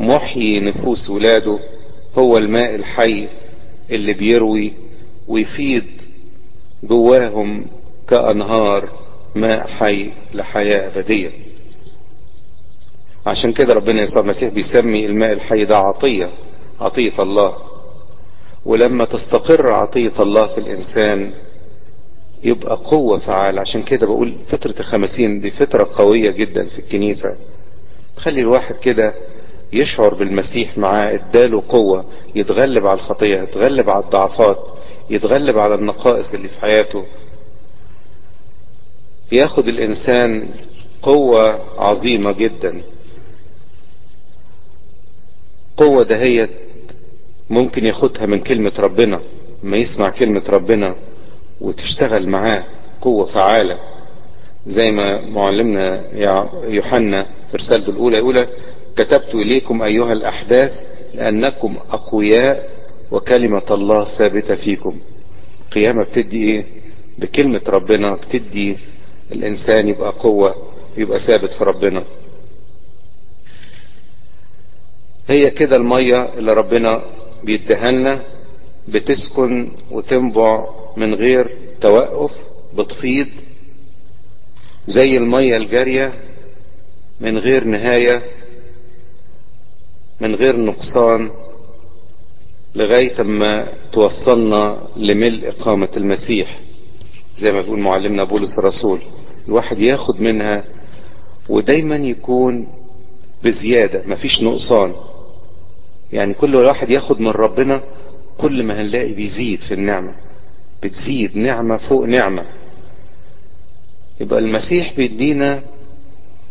محيي 0.00 0.60
نفوس 0.60 1.10
ولاده 1.10 1.58
هو 2.18 2.38
الماء 2.38 2.74
الحي 2.74 3.28
اللي 3.90 4.12
بيروي 4.14 4.72
ويفيض 5.28 5.84
جواهم 6.84 7.66
كأنهار 8.08 9.04
ماء 9.34 9.66
حي 9.66 10.12
لحياة 10.34 10.86
أبدية. 10.88 11.30
عشان 13.26 13.52
كده 13.52 13.74
ربنا 13.74 14.02
يسوع 14.02 14.22
المسيح 14.22 14.54
بيسمي 14.54 15.06
الماء 15.06 15.32
الحي 15.32 15.64
ده 15.64 15.76
عطية 15.76 16.30
عطية 16.80 17.12
الله. 17.22 17.56
ولما 18.66 19.04
تستقر 19.04 19.72
عطية 19.72 20.12
الله 20.20 20.46
في 20.46 20.58
الإنسان 20.58 21.34
يبقى 22.44 22.76
قوة 22.76 23.18
فعالة. 23.18 23.60
عشان 23.60 23.82
كده 23.82 24.06
بقول 24.06 24.36
فترة 24.48 24.74
الخمسين 24.80 25.40
دي 25.40 25.50
فترة 25.50 25.88
قوية 25.96 26.30
جدا 26.30 26.64
في 26.64 26.78
الكنيسة. 26.78 27.36
تخلي 28.16 28.40
الواحد 28.40 28.74
كده 28.74 29.14
يشعر 29.72 30.14
بالمسيح 30.14 30.78
معاه 30.78 31.14
اداله 31.14 31.62
قوة 31.68 32.04
يتغلب 32.34 32.86
على 32.86 32.98
الخطية 32.98 33.42
يتغلب 33.42 33.90
على 33.90 34.04
الضعفات 34.04 34.58
يتغلب 35.10 35.58
على 35.58 35.74
النقائص 35.74 36.34
اللي 36.34 36.48
في 36.48 36.58
حياته. 36.60 37.04
ياخد 39.32 39.68
الإنسان 39.68 40.48
قوة 41.02 41.48
عظيمة 41.80 42.32
جدا. 42.32 42.82
قوة 45.76 46.02
دهيت 46.04 46.50
ممكن 47.54 47.86
ياخدها 47.86 48.26
من 48.26 48.40
كلمة 48.40 48.72
ربنا 48.78 49.20
ما 49.62 49.76
يسمع 49.76 50.10
كلمة 50.10 50.42
ربنا 50.48 50.96
وتشتغل 51.60 52.28
معاه 52.28 52.64
قوة 53.00 53.26
فعالة. 53.26 53.78
زي 54.66 54.90
ما 54.90 55.20
معلمنا 55.20 56.10
يوحنا 56.68 57.26
في 57.50 57.56
رسالته 57.56 57.90
الأولى 57.90 58.16
يقول 58.16 58.48
كتبت 58.96 59.34
إليكم 59.34 59.82
أيها 59.82 60.12
الأحداث 60.12 60.72
لأنكم 61.14 61.76
أقوياء 61.90 62.68
وكلمة 63.10 63.62
الله 63.70 64.04
ثابتة 64.04 64.54
فيكم. 64.54 65.00
قيامة 65.72 66.04
بتدي 66.04 66.44
إيه؟ 66.44 66.66
بكلمة 67.18 67.60
ربنا 67.68 68.14
بتدي 68.14 68.78
الإنسان 69.32 69.88
يبقى 69.88 70.10
قوة 70.10 70.54
يبقى 70.96 71.18
ثابت 71.18 71.50
في 71.52 71.64
ربنا. 71.64 72.04
هي 75.28 75.50
كده 75.50 75.76
المية 75.76 76.34
اللي 76.38 76.52
ربنا 76.52 77.02
بيدهلنا 77.44 78.22
بتسكن 78.88 79.72
وتنبع 79.90 80.66
من 80.96 81.14
غير 81.14 81.58
توقف 81.80 82.32
بتفيض 82.78 83.28
زي 84.88 85.16
المية 85.16 85.56
الجارية 85.56 86.12
من 87.20 87.38
غير 87.38 87.64
نهاية 87.64 88.22
من 90.20 90.34
غير 90.34 90.56
نقصان 90.56 91.30
لغاية 92.74 93.22
ما 93.22 93.68
توصلنا 93.92 94.88
لملء 94.96 95.48
إقامة 95.48 95.88
المسيح 95.96 96.60
زي 97.38 97.52
ما 97.52 97.62
بيقول 97.62 97.80
معلمنا 97.80 98.24
بولس 98.24 98.58
الرسول. 98.58 99.00
الواحد 99.48 99.78
ياخد 99.78 100.20
منها 100.20 100.64
ودايما 101.48 101.96
يكون 101.96 102.68
بزيادة 103.44 104.02
مفيش 104.06 104.42
نقصان. 104.42 104.94
يعني 106.12 106.34
كل 106.34 106.56
واحد 106.56 106.90
ياخد 106.90 107.20
من 107.20 107.28
ربنا 107.28 107.82
كل 108.38 108.62
ما 108.62 108.80
هنلاقي 108.82 109.12
بيزيد 109.14 109.60
في 109.60 109.74
النعمة. 109.74 110.16
بتزيد 110.82 111.36
نعمة 111.38 111.76
فوق 111.76 112.04
نعمة. 112.04 112.46
يبقى 114.20 114.38
المسيح 114.38 114.96
بيدينا 114.96 115.62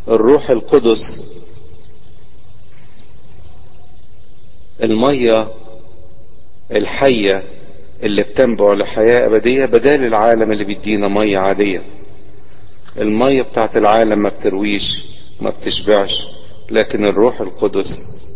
الروح 0.08 0.50
القدس. 0.50 1.02
المية 4.84 5.48
الحية 6.72 7.44
اللي 8.04 8.24
بتنبع 8.24 8.74
لحياة 8.74 9.26
أبدية 9.26 9.66
بدال 9.66 10.04
العالم 10.06 10.52
اللي 10.52 10.64
بيدينا 10.64 11.08
مية 11.08 11.38
عادية. 11.40 11.84
المية 12.98 13.42
بتاعت 13.42 13.78
العالم 13.78 14.20
ما 14.24 14.30
بترويش 14.30 15.06
ما 15.42 15.50
بتشبعش 15.50 16.28
لكن 16.72 17.06
الروح 17.06 17.42
القدس 17.42 17.88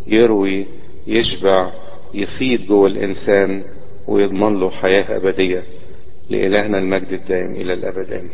يروي 0.06 0.66
يشبع 1.08 1.72
يفيد 2.14 2.66
جوه 2.66 2.86
الإنسان 2.86 3.62
ويضمن 4.08 4.60
له 4.60 4.70
حياة 4.70 5.16
أبدية 5.16 5.62
لإلهنا 6.30 6.78
المجد 6.78 7.12
الدائم 7.12 7.50
إلى 7.52 7.72
الأبد. 7.72 8.12
آمين. 8.12 8.30